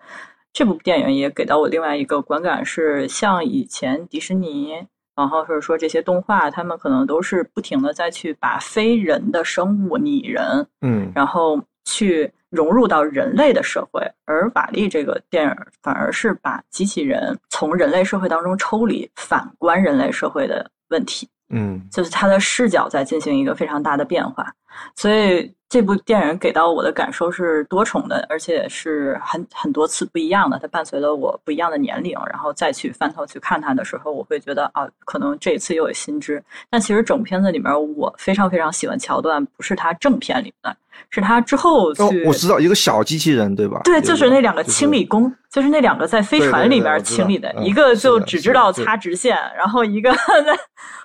[0.52, 4.76] 这部电影也给到我另外一个观感是，像以前迪士尼，
[5.16, 12.32] 然后或者说这些动画，他们可能都是不停的再去把非人的生物拟人，嗯，然后去。
[12.50, 21.28] 融入到人类的社会，而瓦力这个电影反而是把机器人从人类社会当中抽离，反观人类社会的问题。
[21.48, 24.54] 嗯，就是他的视角在进行一个非常大的变化，
[24.96, 30.58] 所以这部电影给到我的感受是多重的，而且是很很多次不一样的。
[30.58, 36.42] 它伴随了我不一样的年龄，然后再去翻头去看它的时候，我会觉得啊，可能这一次又有新知。
[36.70, 40.76] 但其实整片子里面，我非常非常喜欢桥段，不是它正片里的。
[41.10, 43.80] 是它之后去，我知道一个小机器人，对吧？
[43.84, 50.12] 对，就是那两个清理工，就是那两个在飞船里面清理的，一个就只知道擦直线，然后一个
[50.46, 50.56] 在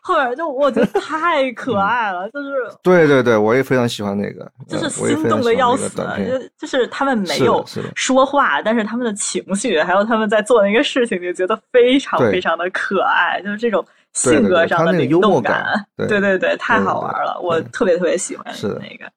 [0.01, 2.49] 后边，就我觉得太可爱了，就是。
[2.83, 7.63] 对对对，我也非常喜欢那个，就是心动的要死，就就是他们没有
[7.95, 18.45] 说话，但是他们的情绪，还有他们在做那个事情，就觉得非常非常的可爱，就是这种性格上的灵动感，对对对，太好玩了，我特别特别喜欢
[18.79, 19.11] 那个。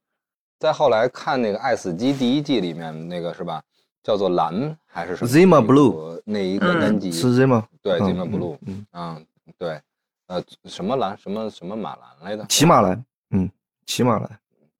[0.58, 3.62] 再后来看那个《爱死机》第一季里面那个是吧？
[4.04, 8.58] 叫做蓝还是什么？Zima Blue 那一个单集是 Zima，对，Zima Blue，
[8.92, 9.24] 嗯，
[9.56, 9.80] 对，
[10.26, 12.44] 呃，什么蓝什么什么马蓝来的？
[12.48, 13.48] 骑马蓝，嗯，
[13.86, 14.30] 骑马兰，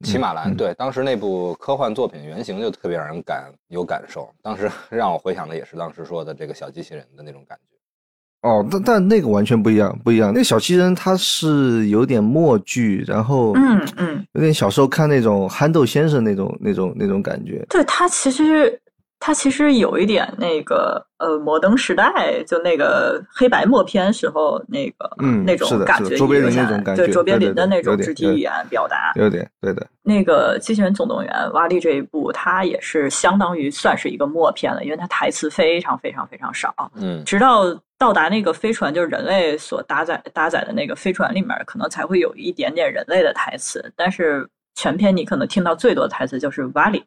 [0.02, 8.48] 骑马兰，对，当时那部科幻作品原型就特别让人感有感受，当时 让我回想的也是当时说的这个小机器人的那种感觉。
[8.48, 10.32] 哦，但但那个完全不一样，不一样。
[10.32, 17.64] 那个小机器人它是有点默剧，然后嗯嗯，有点小时候看那种憨豆先生那种那种那种感觉。
[17.68, 18.78] 对，它其实。
[19.24, 29.86] 它其实有一点那个呃，摩登时代就那个黑白默片时候那个嗯那种感觉，卓别林那种感觉，对卓别林的那种肢体语言表达，有点对的。
[30.02, 36.74] 那个《机器人总动员》瓦力这一部，它也是相当于算是一个默片了，因为它台词非常非常非常少。
[36.96, 37.62] 嗯，直到
[37.96, 43.92] 到达那个飞船，就是人类所搭载搭载的那个飞船里面，可能才会有一点点人类的台词。
[43.94, 44.44] 但是
[44.74, 47.04] 全片你可能听到最多的台词就是瓦力。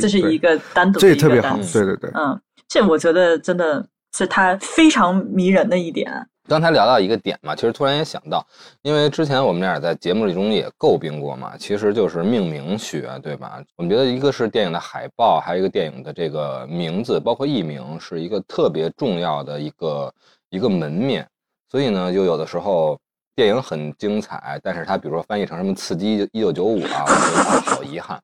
[0.00, 3.86] 这是一个单独，这也特别好，对对对，嗯，这我觉得真的
[4.16, 6.12] 是它非常迷人的一点。
[6.48, 8.42] 刚才聊到一个点嘛，其实突然也想到，
[8.80, 13.62] 因为之前我们俩在节目里中也诟病过嘛，其实就是命名学，对吧？
[13.76, 20.14] 我们觉得一个是电影的海报，还有一个电影的这个名字，包括译名，是一个特别重要的一个
[20.48, 21.28] 一个门面。
[21.70, 22.98] 所以呢，就有的时候
[23.36, 28.18] 电影很精彩，但是它比如说翻译成什么《刺激一九九五》啊，我觉得好遗憾。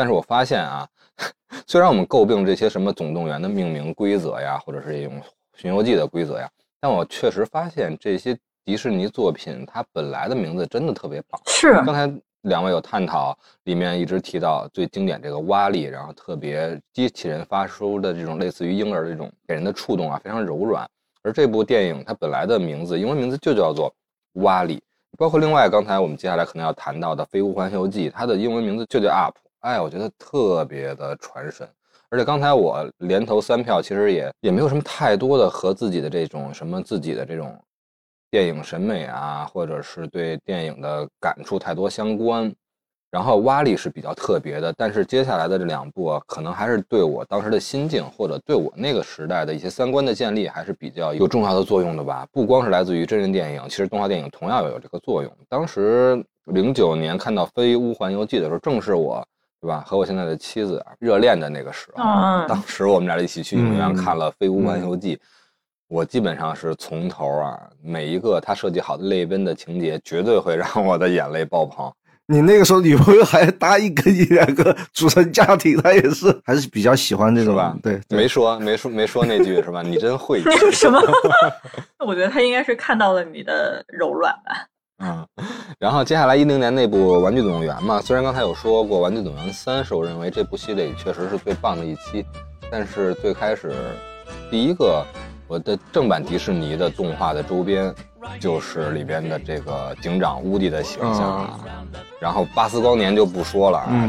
[0.00, 0.88] 但是我发现啊，
[1.68, 5.20] 虽然我们诟病这些什么总动员的命名规则呀，或者是这种
[5.58, 6.48] 寻游记的规则呀，
[6.80, 8.34] 但我确实发现这些
[8.64, 11.38] 迪士尼作品它本来的名字真的特别棒。
[11.44, 12.10] 是，刚才
[12.44, 20.88] 两位有探讨，里面一直提到最经典这个蛙力，然后特别机器人发出的这种类似于婴儿这种给人的触动啊，非常柔软。
[21.22, 23.94] 而这部电影它本来的名字，英文名字就叫做
[24.36, 24.82] 蛙力，
[25.18, 29.36] 包括另外刚才我们接下来可能要谈到的《飞屋环游记》，它的英文名字就叫 Up。
[29.60, 31.68] 哎，我觉得特别的传神，
[32.08, 37.54] 而且刚才我连投三票，其实也也没有什么太多的和自己的这种什么自己的这种
[38.30, 42.52] 电影审美啊，或者是对电影的感触太多相关。
[43.10, 52.24] 然后蛙力是比较特别的，但是接下来的这两部啊，可能还是对我当时的心境，或者对我那个时代的一些三观的建立，还是比较有重要的作用的吧。
[52.30, 55.32] 不光是来自于真人电影，其实动画电影同样有这个作用。
[55.48, 59.26] 当时零九年看到《飞屋环游记》的时候，正是我。
[59.60, 59.84] 对吧？
[59.86, 62.02] 和我现在的妻子热恋的那个时候，
[62.48, 65.16] 当时我们俩一起去影院看了《飞屋环游记》，
[65.88, 71.92] 我基本上是从头啊，每一个他设计好的泪奔的情节，绝对会让我的眼泪爆棚。
[72.26, 77.76] 你那个时候女朋友还答应跟你两个组成家庭，她也是还是比较喜欢这种吧？
[77.82, 79.82] 对，没说没说没说那句是吧？
[79.82, 80.40] 你真会
[80.70, 81.00] 什么？
[82.06, 84.64] 我觉得他应该是看到了你的柔软吧。
[85.00, 85.26] 嗯，
[85.78, 92.24] 然后接下来一零年那部《玩具总动员》嘛，虽然刚才有说过《玩具总动员三》是我认为这部系列里确实是最棒的一期，
[92.70, 93.72] 但是最开始
[94.50, 95.04] 第一个
[95.48, 97.92] 我的正版迪士尼的动画的周边
[98.38, 101.38] 就是里边的这个警长乌迪的形象。
[101.38, 101.60] 啊
[102.20, 104.06] 然后巴斯光年就不说了啊，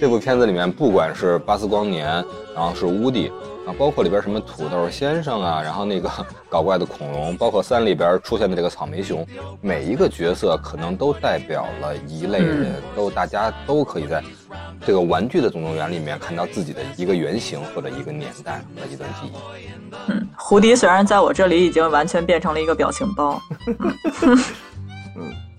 [0.00, 2.06] 这部片子里面不管是巴斯光年，
[2.54, 3.30] 然后是乌迪
[3.68, 6.10] 啊，包括里边什么土豆先生啊，然后那个
[6.48, 9.26] 搞怪的恐龙，包括三里边出现的这个草莓熊，
[9.60, 14.24] 每一个角色可能都代表了一类人，都大家都可以在
[14.86, 19.32] 这个玩具的总动员里面看到自己的一个原型或者一个年代的一段记忆。
[20.08, 23.38] 嗯，胡迪虽然在我这里已经完全变成了一个表情包。
[24.22, 24.38] 嗯。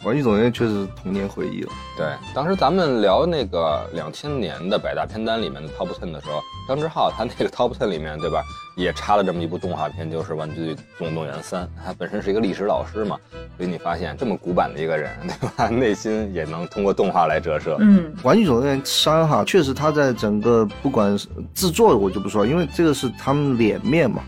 [0.04, 1.72] 玩具总动员确实童年回忆了。
[1.98, 8.42] 对，当时咱们聊那个两千年的百大片单里面的 Top Ten 的时候，张志浩他那个 Top Ten 里面，对吧，
[8.78, 11.64] 也插了这么一部动画片，就是《玩具总动员三》。
[11.86, 13.18] 他本身是一个历史老师嘛，
[13.58, 17.76] 所以你发现这么古板的一个人， 对吧，内心也能通过动画来折射。
[17.82, 24.24] 嗯，《玩具总动员三》哈，确实他在整个不管是制作，我就不说，因为这个是他们脸面嘛。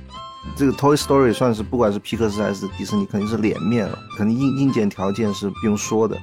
[0.55, 6.17] 这个 Toy Story 算是不管是皮克斯还是迪士尼，肯定是脸面了，肯定硬硬件条件是不用说的。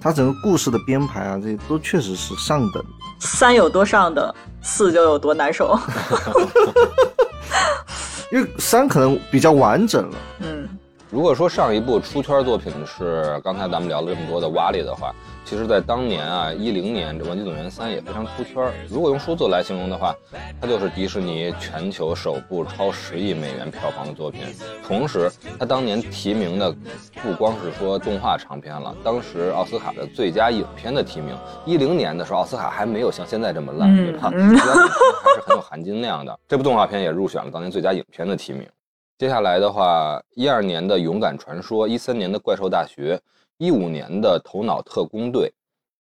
[0.00, 2.84] 它整个故事的编排啊，这些都确实是上等。
[3.18, 5.78] 三有多上等，四就有多难受。
[8.30, 10.16] 因为三可能比较完整了。
[10.40, 10.68] 嗯，
[11.10, 15.14] 如果说上一部出圈作品是刚才咱们聊了这么多的瓦力的话。
[15.44, 18.72] 其实，在当年啊，一零年这《玩具总动员三》也非常出圈。
[18.88, 20.16] 如果用数字来形容的话，
[20.58, 24.40] 它就是迪士尼全球首部超十亿美元票房的作品。
[24.82, 26.74] 同时，它当年提名的
[27.22, 31.36] 不光是说动画长片了，当时奥斯卡的最佳影片的提名，
[31.66, 34.30] 一零年的时候奥斯卡还没有像现在这么烂，对吧？
[34.30, 36.36] 还是很有含金量的。
[36.48, 38.66] 这部动画片也入选了当年最佳影片的提名。
[39.18, 43.14] 接下来的话，一二年的《勇敢传说》，一三年的《怪兽大学》。
[43.58, 45.48] 一五年的《头脑特工队》，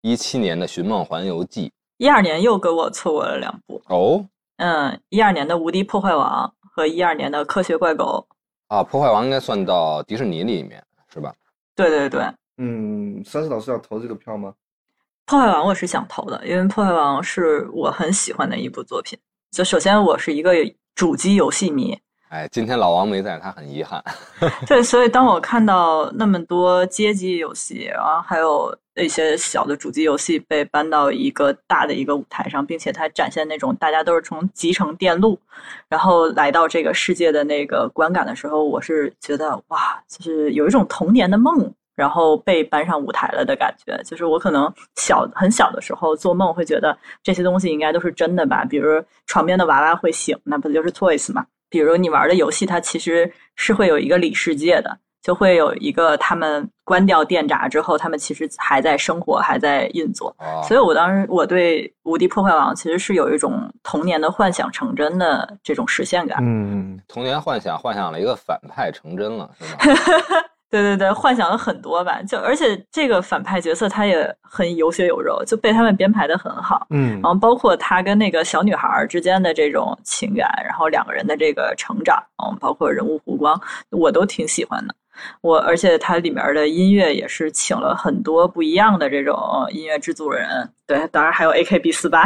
[0.00, 4.26] 一七年的《寻梦环游记》，一二年又给我错过了两部哦。
[4.56, 8.26] 嗯，一二年的《无敌破坏王》和一二年的《科学怪狗》
[8.74, 10.82] 啊，破坏王应该算到迪士尼里面
[11.12, 11.34] 是吧？
[11.74, 12.22] 对对对，
[12.56, 14.54] 嗯，三十老师要投这个票吗？
[15.26, 19.18] 破坏王我是想投的，因为破坏王是我很喜欢的一部作品。
[19.50, 20.52] 就首先我是一个
[20.94, 21.98] 主机游戏迷。
[22.32, 24.02] 哎，今天老王没在，他很遗憾。
[24.66, 35.38] 对，所以当我看到那么多街机游戏，然后还有一些小的主机游戏被搬到一个大的一个舞台上，并且它展现那种大家都是从集成电路，
[35.90, 44.02] 然后来到这个世界的那个观感的时候，我是觉得哇，就是有一种童年的梦，然后被搬上舞台了的感觉。
[44.04, 51.44] 就是我可能小很小的时候做梦会觉得这些东西应该都是真的吧，比如床边的娃娃会醒，那不就是 toys 吗？
[51.72, 60.36] 比如你玩的游戏，它其实是会有一个里世界的，就会有一个他们关掉电闸之后，他们其实还在生活，还在运作。
[60.68, 66.36] 所以我当时我对《无敌破坏王》其实是有一种童年的幻想成真的这种实现感。
[66.42, 69.96] 嗯，童年幻想幻想了一个反派成真了，是吧？
[70.72, 76.86] 对对对，幻想了很多吧，就而且这个反派角色他也很有血有肉，就被他们编排的很好。
[76.88, 83.60] 嗯，然后包括他跟那个小女孩之间的这种情感，然后两个人的这个成长，嗯，包括人物弧光，
[83.90, 84.94] 我都挺喜欢的。
[85.42, 89.38] 我而且它里面的音乐也是请了很多不一样的这种
[89.70, 90.48] 音乐制作人，
[90.86, 92.24] 对，当然还有 A K B 四八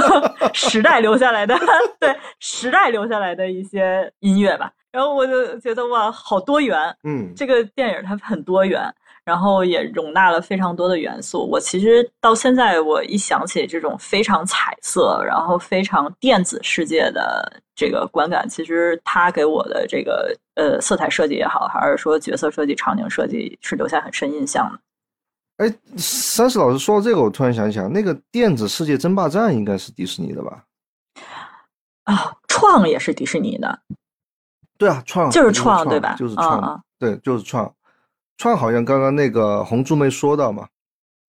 [0.52, 1.58] 时代留下来的，
[1.98, 4.70] 对，时代留下来的一些音乐吧。
[4.98, 8.92] 然后我就觉得哇，好多元，嗯，这个电影它很多元，
[9.24, 11.48] 然后也容纳了非常多的元素。
[11.48, 25.64] 我其实到现在，我一想起这种非常彩色，然后非常电子世界的这个观感，其实它给我的这个呃色彩设计也好，还是说角色设计、场景设计，是留下很深印象的。
[25.64, 30.64] 哎，三十老师说到这个，我突然想起来，那个电子世界争霸战应该是迪士尼的吧？
[32.02, 33.78] 啊，创也是迪士尼的。
[34.78, 36.14] 对啊，创就是创对吧？
[36.16, 37.70] 就是创，对，就是创。
[38.36, 40.66] 创好像刚刚那个红猪没说到嘛。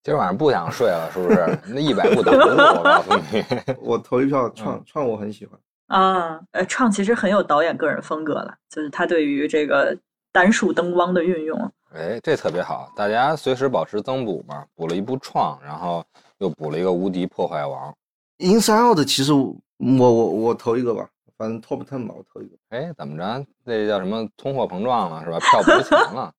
[0.04, 1.60] 今儿晚上不想睡了，是不是？
[1.66, 3.44] 那一百部等着我，我告诉你。
[3.82, 5.60] 我投一票创创，我很喜欢。
[5.88, 9.98] 啊，呃，创其实很有导演个人风格了，就是他对于这个
[10.32, 11.72] 单数灯光的运用。
[11.94, 14.64] 哎，这特别好，大家随时保持增补嘛。
[14.76, 16.06] 补了一部创，然后
[16.38, 17.94] 又补了一个无敌破坏王。
[18.38, 21.10] Inside Out 其实我我我投一个吧。
[21.40, 22.58] 反正 Top Ten 吧，我投一个。
[22.68, 23.46] 哎，怎么着？
[23.66, 25.40] 这叫什么通货膨胀了是吧？
[25.40, 26.34] 票不值钱了。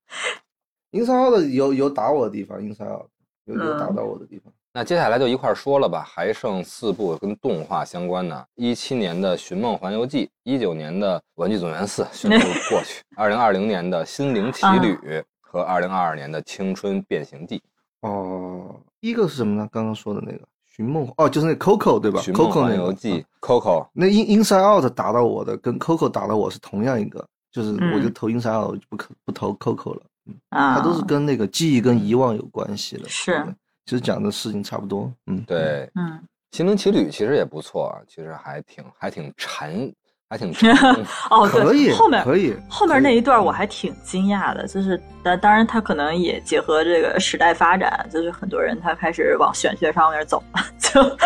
[0.93, 3.07] Inside 有有打我的地方，Inside
[3.47, 4.53] 有有打到我的地方。
[4.75, 14.95] 那接下来就一块儿说了吧，还剩四部跟动画相关的：一七年的《寻梦环游记》，一九年的《玩具总动员四》迅速 过去，二零二零年的《心灵奇旅》
[15.41, 17.63] 和二零二二年的《青春变形记》。
[18.09, 19.69] 哦，一个是什么呢？
[19.73, 20.39] 刚刚说的那个
[20.81, 27.23] 《寻梦》哦，就是那 Coco 对吧寻梦？Coco 环那游记啊》Coco，那 In Inside Out 打到我的，跟 Coco 打到我是同样一个，
[27.53, 30.03] 就是嗯我就投 Inside Out，我就不可不投 Coco 了。
[30.49, 33.07] 啊，它都是跟那个记忆跟遗忘有关系的。
[33.11, 33.55] 是对，
[33.85, 35.13] 其实讲的事情差不多。
[35.27, 36.19] 嗯，对，嗯，
[36.57, 39.93] 《心灵奇旅》其实也不错啊，其实还挺还挺沉，
[40.31, 40.53] 还挺。
[41.29, 51.17] 哦，可以对，后面可以后面那一段我还挺惊讶的，就是当当然他可能也结合这个时代发展，就是很多人他开始往玄学上面走了， 就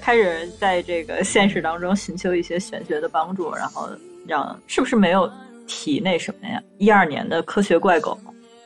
[0.00, 3.86] 开始在这个现实当中寻求一些玄学的帮助，然后
[4.26, 5.30] 让是不是没有
[5.66, 6.58] 提那什么呀？
[6.78, 8.18] 一二年的科学怪狗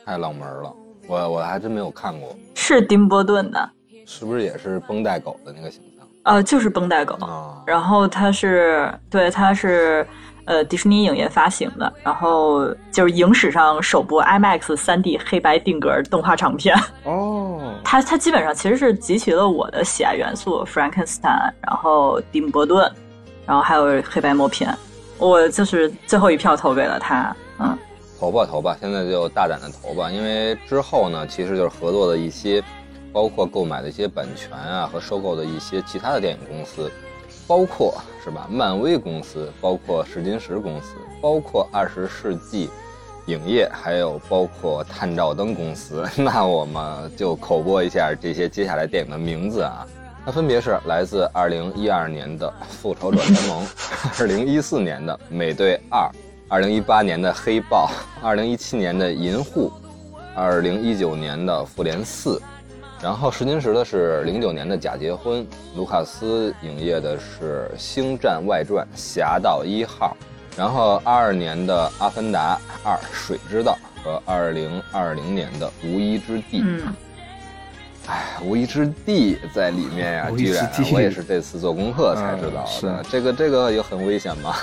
[0.05, 0.73] 太冷门了，
[1.07, 3.69] 我我还真没有看过，是丁波顿的，
[4.05, 5.88] 是不是也是绷带狗的那个形象
[6.29, 7.57] 呃，就是绷带狗，啊？
[7.65, 10.05] 然后它是对，它是
[10.45, 16.75] 呃迪士尼影业发行的，然后就是影史上首部 IMAX 3D 黑白定格动画长片。
[17.03, 22.87] 哦， 它它基本上其实是集齐了我的喜爱元素，Frankenstein，然后蒂姆·伯顿，
[23.47, 24.71] 然后还有黑白默片。
[25.17, 27.75] 我就是最后一票投给了他，嗯，
[28.19, 32.63] 投吧投吧，现在就大胆的投吧，因为之后呢，其实就是合作的一些，
[33.11, 36.91] 包括购买的一些版权啊和收购的一些其他的电影公司，
[37.47, 42.69] 包括是吧，漫威公司，包括试金石公司，包括二十世纪
[43.25, 46.03] 影业，还有包括探照灯公司。
[46.17, 49.85] 那我们就口播一下这些接下来电影的名字啊。
[50.25, 53.65] 它分别是来自2012年的《复仇者联盟》，
[54.13, 56.01] 2014年的《美队二》。
[56.51, 57.91] 二零一八年的《黑豹》，
[58.25, 59.69] 二零一七年的《银护》，
[60.35, 62.37] 二零一九年的《复联四》，
[63.01, 65.41] 然后石金石的是零九年的《假结婚》，
[65.75, 70.15] 卢卡斯影业的是《星战外传：侠盗一号》，
[70.59, 76.59] 然后二二年的《阿凡达二：水之道》和二零二零年的《无依之地》。
[76.65, 76.93] 嗯，
[78.07, 82.69] 哎，无依之地在里面呀、居然我也是这次做功课才知道的。
[82.83, 84.57] 嗯是这个这个也很危险吧？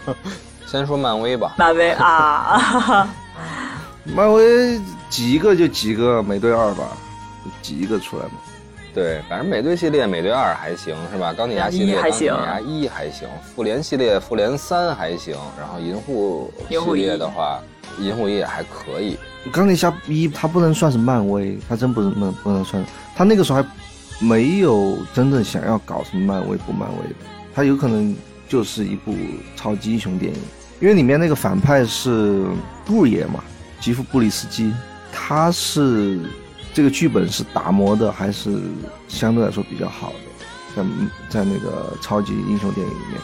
[0.66, 1.54] 先说漫威吧。
[1.58, 3.06] 漫威啊，
[4.04, 7.05] 漫威挤一个就挤一个美队二吧，就
[7.62, 8.32] 挤一个出来嘛。
[8.94, 11.30] 对，反正美队系列美队二还行是吧？
[11.32, 17.60] 钢铁侠系列还行钢铁侠一还行，复联系列复联三还行，然后银护系银护一列的话，
[17.98, 19.18] 银护一也还可以。
[19.52, 22.82] 钢铁侠一它不能算是漫威，它真不是不能不能算，
[23.14, 23.68] 它那个时候还
[24.18, 27.14] 没有真正想要搞什么漫威不漫威的，
[27.54, 28.16] 它有可能
[28.48, 29.14] 就是一部
[29.56, 30.40] 超级英雄电影，
[30.80, 32.46] 因为里面那个反派是
[32.86, 33.44] 布爷嘛，
[33.78, 34.72] 吉夫布里斯基，
[35.12, 36.18] 他是
[36.76, 38.50] 这个剧本是打磨的还是
[39.08, 40.84] 相对来说比较好的，
[41.30, 43.18] 在在那个超级英雄电影里面。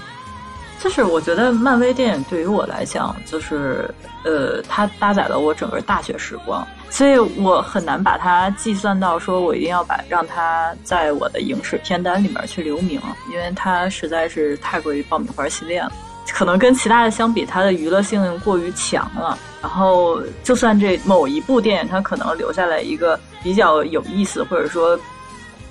[0.81, 3.95] 就是我觉得漫威电影对于我来讲，就是
[4.25, 12.99] 呃，它搭载了我整个大学时光，所以我很难把它计算到说我一定要把让它在我的影史片单里面去留名，
[13.31, 15.93] 因为它实在是太过于爆米花系列了。
[16.29, 19.37] 可能跟其他的相比，它的娱乐性过于强了。
[19.61, 24.99] 然后，就算这某一部电影，它可能留下来一个比较有意思，或者说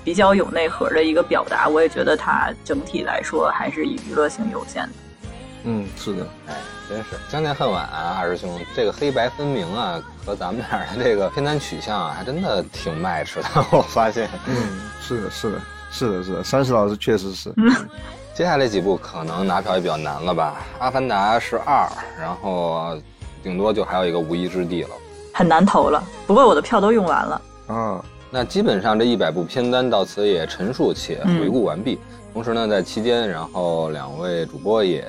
[0.04, 4.92] 比较有内核的一个表达，我也觉得它整体来说还是以娱乐性优先的。
[5.64, 6.54] 嗯，是的，哎，
[6.88, 13.44] 真是相见恨晚啊，二师兄，这个黑白分明啊，和咱们俩的这个片单取向啊，还真的挺 match 的。
[13.70, 15.60] 我发现，嗯，是的，是的，
[15.92, 17.54] 是的，是的，山石老师确实是。
[18.34, 20.56] 接下来几部可能拿票也比较难了吧？
[20.82, 21.88] 《阿凡达》是二，
[22.18, 22.98] 然后
[23.42, 24.94] 顶多就还有一个《无依之地》了。
[25.32, 26.02] 很难投了。
[26.26, 27.40] 不过我的票都用完了。
[27.66, 31.98] 啊，那基本上这一百部片单到此也陈述且回顾完毕。
[32.32, 35.04] 同时呢，在期间，然后两位主播也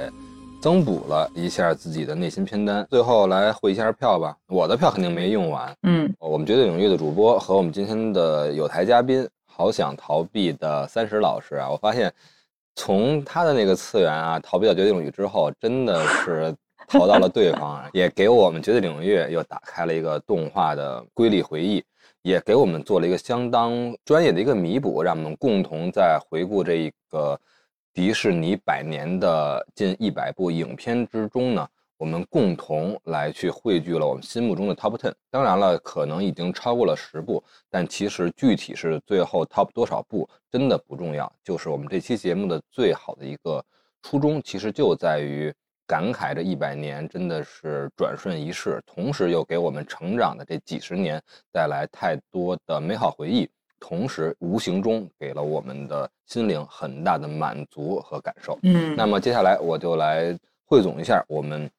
[0.61, 2.85] 增补了一下自己的内心片单。
[2.89, 5.73] 最后来汇一下票吧，我的票肯定没用完。
[5.83, 12.13] 嗯，我们绝对领域的主播和我们今天的有台嘉宾，好想逃避的三十老师啊，我发现
[12.75, 16.53] 从他的那个次元啊逃避到绝对领域之后，真的是
[16.89, 21.81] 逃到了对方啊，也给我们绝对领域又打开了一个动画的瑰丽回忆，
[22.23, 27.39] 也给我们做了一个相当专业的一个弥补，让我们共同在回顾这一个
[27.93, 31.67] 迪士尼百年的近一百部影片之中呢。
[31.97, 35.13] 我们共同来去汇聚了我们心目中的 top ten。
[35.29, 43.63] 当然了，可能已经超过了十部，但其实具体是最后 top 多少部真的不重要，就是我们这期节目的最好的一个
[44.01, 45.53] 初衷其实就在于
[45.85, 53.49] 感慨这一百年真的是转瞬一逝，同时又给我们成长的这几十年带来太多的美好回忆，
[53.79, 58.57] 同时无形中给了我们的心灵很大的满足和感受。
[58.63, 61.69] 嗯，那么接下来我就来汇总一下我们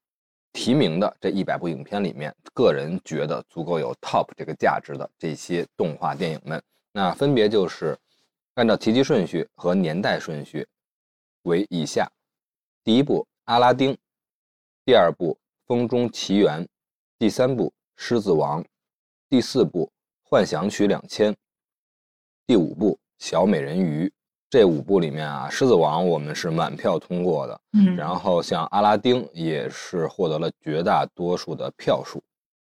[0.52, 6.62] 提名的这一百部影片里面，个人觉得足够有 top 这个价值的这些动画电影们，
[6.92, 7.96] 那分别就是
[8.54, 10.64] 按照提及顺序和年代顺序
[11.42, 12.06] 为以下：
[12.84, 13.92] 第一部《阿拉丁》，
[14.86, 15.34] 第二部
[15.66, 16.62] 《风中奇缘》，
[17.18, 18.62] 第三部《狮子王》，
[19.28, 19.86] 第四部
[20.30, 21.30] 《幻想曲两千》，
[22.46, 24.06] 第五部《小美人鱼》。
[24.48, 32.22] 这五部里面啊，《狮子王》我们是满票通过的，嗯，然后像《阿拉丁》也是获得了绝大多数的票数。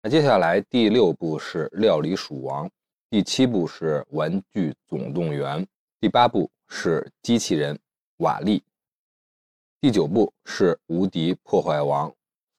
[0.04, 2.68] 那接下来第六部是《料理鼠王》，
[3.10, 5.64] 第七部是《玩具总动员》，
[6.00, 7.80] 第八部是《机器人
[8.18, 8.60] 瓦力》，
[9.82, 12.10] 第九部是《无敌破坏王》，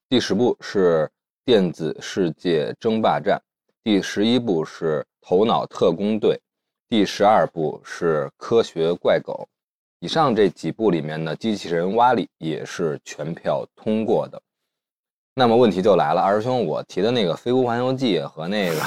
[0.09, 1.05] 第十部是
[1.45, 3.37] 《电子世界争霸战》，
[3.83, 6.35] 第十一部是《头脑特工队》。
[6.89, 9.47] 第十二部是《科学怪狗》，
[9.99, 14.41] 以上这几部里面呢，机器人瓦力也是全票通过的。
[15.35, 18.81] 那么问题就来了，二师兄，我提的那个《飞屋环游记》和那个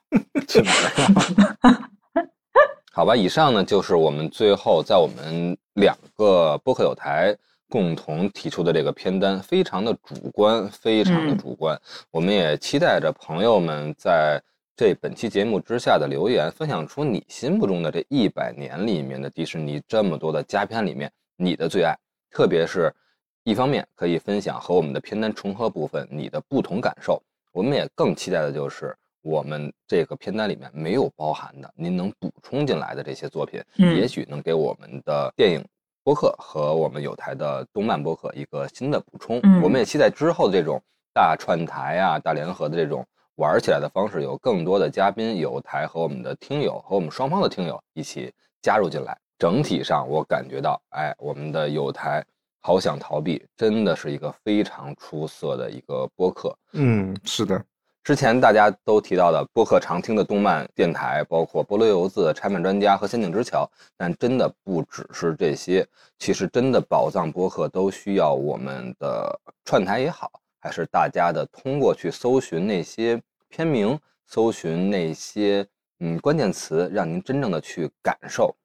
[0.46, 1.90] 怎么了？
[2.92, 7.34] 好吧，以上呢就是我们最后在我们两个播客有台
[7.68, 11.80] 共同提出的这个片单，非常的主观，非常的主观。
[12.10, 14.42] 我们也期待着朋友们在。
[14.80, 21.98] 这本期节目之下的留言，分享出你心目中的这一百年里面的迪士尼这么多的佳片里面，你的最爱。
[22.30, 22.94] 特别是，
[23.42, 27.20] 一方面可以分享和我们的片单重合部分你的不同感受。
[27.50, 35.64] 我们也更期待的就是我们这个片单里面没有包含的，您能补充进来的这些作品，也许能给我们的电影
[36.08, 39.36] 播客和我们有台的动漫播客一个新的补充。
[39.62, 40.82] 我们也期待之后的这种
[41.12, 43.06] 大串台啊、大联合的这种。
[43.36, 48.32] 玩起来的方式有更多的嘉宾、有台和我们的听友和我们双方的听友一起
[48.62, 49.16] 加入进来。
[49.38, 52.24] 整体上，我感觉到，哎，我们的有台
[52.58, 56.56] 好想逃避，真的是一个非常出色的一个播客。
[56.72, 57.62] 嗯，是的。
[58.08, 65.86] 之前大家都提到的播客常听的动漫电台，包括菠萝油子、拆漫专家和仙境之桥，但真的不只是这些。
[66.18, 73.20] 其实，真的宝藏播客都需要我们的串台也好，还是大家的通过去搜寻那些。
[73.50, 75.66] 片名，搜寻那些
[76.00, 78.56] 嗯关键词，让您真正的去感受，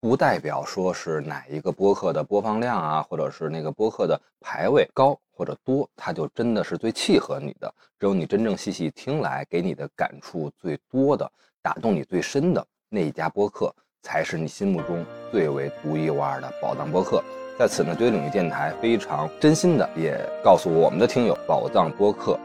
[0.00, 7.72] 不代表说是哪一个播客的播放量啊，或者是那个播客的排位高或者多，它就真的是最契合你的。
[8.00, 11.30] 只有你真正细细听来，给你的感触最多的，
[11.62, 17.22] 打动你最深的那一家播客，才是你心目中最为独一无二的宝藏播客。
[17.58, 22.38] 在此呢，对领域电台非常真心的也告诉我们的听友，宝藏播客。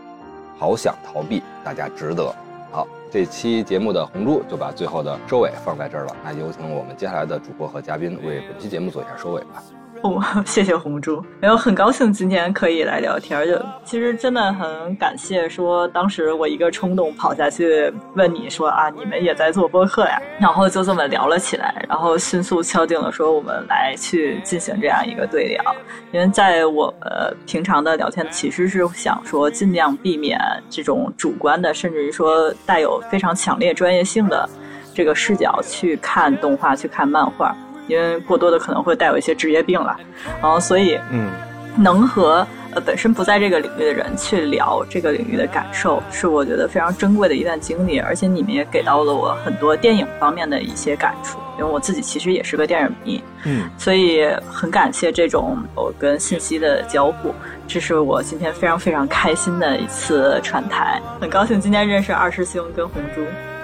[0.57, 2.33] 好想逃避，大家值得。
[2.71, 6.15] 好，这期节目的红珠就把最后的收尾放在这儿了。
[6.23, 9.80] 那有请我们接下来的主播和嘉宾为本期节目做一下收尾吧。
[10.03, 13.45] 哦， 谢谢红珠，没有很高兴今天可以来聊天。
[13.45, 25.75] 就其实真的很感谢，说当时我一个冲动跑下去问你说啊，你们也在做播客呀，然后就这么聊了起来，然后迅速敲定了说我们来去进行这样一个对聊。
[26.11, 34.49] 因为在我呃平常的聊天，其实是想说尽量避免这种主观的，甚至于说带有非常强烈专业性的
[34.95, 37.55] 这个视角去看动画、去看漫画。
[37.91, 39.97] 因为过多的可能会带有一些职业病了，
[40.41, 41.29] 然后所以，嗯，
[41.77, 47.99] 能和呃本身不在这个领域的人去聊这个领域的感受，是我觉得非常珍贵的一段经历。
[47.99, 57.35] 而且你们也给到了我很多电影方面的一些感触，因为我自己其实也是个电影迷，嗯，所以很感谢这种我跟信息的交互，
[57.67, 63.21] 这是我今天非常非常开心的一次串台，很高兴今天认识二师兄跟红珠。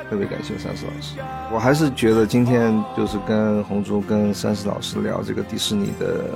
[0.10, 1.20] 特别感谢三十老师，
[1.52, 6.30] 我还是觉得今天就是跟红珠、跟三十老师聊这个迪士尼的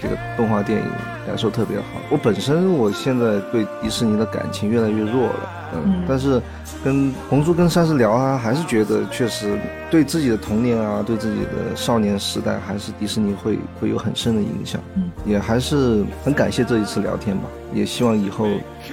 [0.00, 0.86] 这个动画电影，
[1.26, 1.84] 感受特别好。
[2.10, 6.40] 我本身我现在对迪士尼的感情越来越弱了，嗯，但是
[6.82, 9.58] 跟红珠、跟三十聊啊，还是觉得确实
[9.90, 14.80] 对自己的童年啊，对自己的少年时代，还是迪士尼会会有很深的影响。
[14.94, 17.44] 嗯，也还是很感谢这一次聊天吧，
[17.74, 18.46] 也希望以后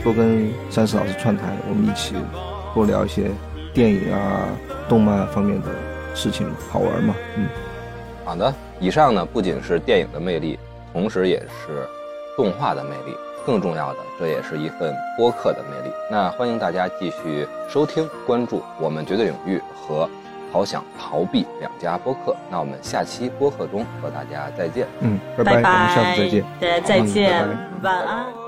[0.03, 2.15] 多跟三十老师串台，我们一起
[2.73, 3.31] 多聊一些。
[3.75, 4.47] 电影啊，
[4.87, 5.67] 动漫方面的
[6.15, 7.13] 事情好玩吗？
[7.35, 7.49] 嗯，
[8.23, 8.51] 好的。
[8.79, 10.57] 以上呢，不仅是电影的魅力，
[10.93, 11.85] 同时也是
[12.37, 13.13] 动画的魅力。
[13.45, 15.93] 更重要的，这也是一份播客的魅力。
[16.09, 20.05] 那欢迎大家继续收听、关注我们《绝对领域》和
[20.53, 22.33] 《好想逃避》两家播客。
[22.49, 24.87] 那我们下期播客中和大家再见。
[25.01, 26.43] 嗯，拜拜，我们下次再见。
[26.61, 27.47] 大家再见，
[27.83, 28.44] 晚安。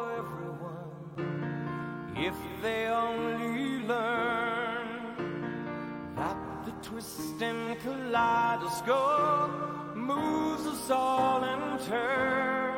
[8.18, 12.74] kaleidoscope moves us all in turn.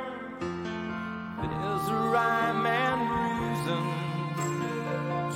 [1.41, 3.81] There's a rhyme and reason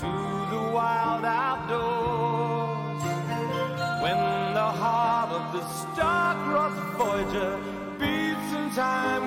[0.01, 0.11] to
[0.53, 3.03] the wild outdoors.
[4.03, 4.19] When
[4.59, 7.53] the heart of the star-crossed Voyager
[7.99, 9.25] beats in time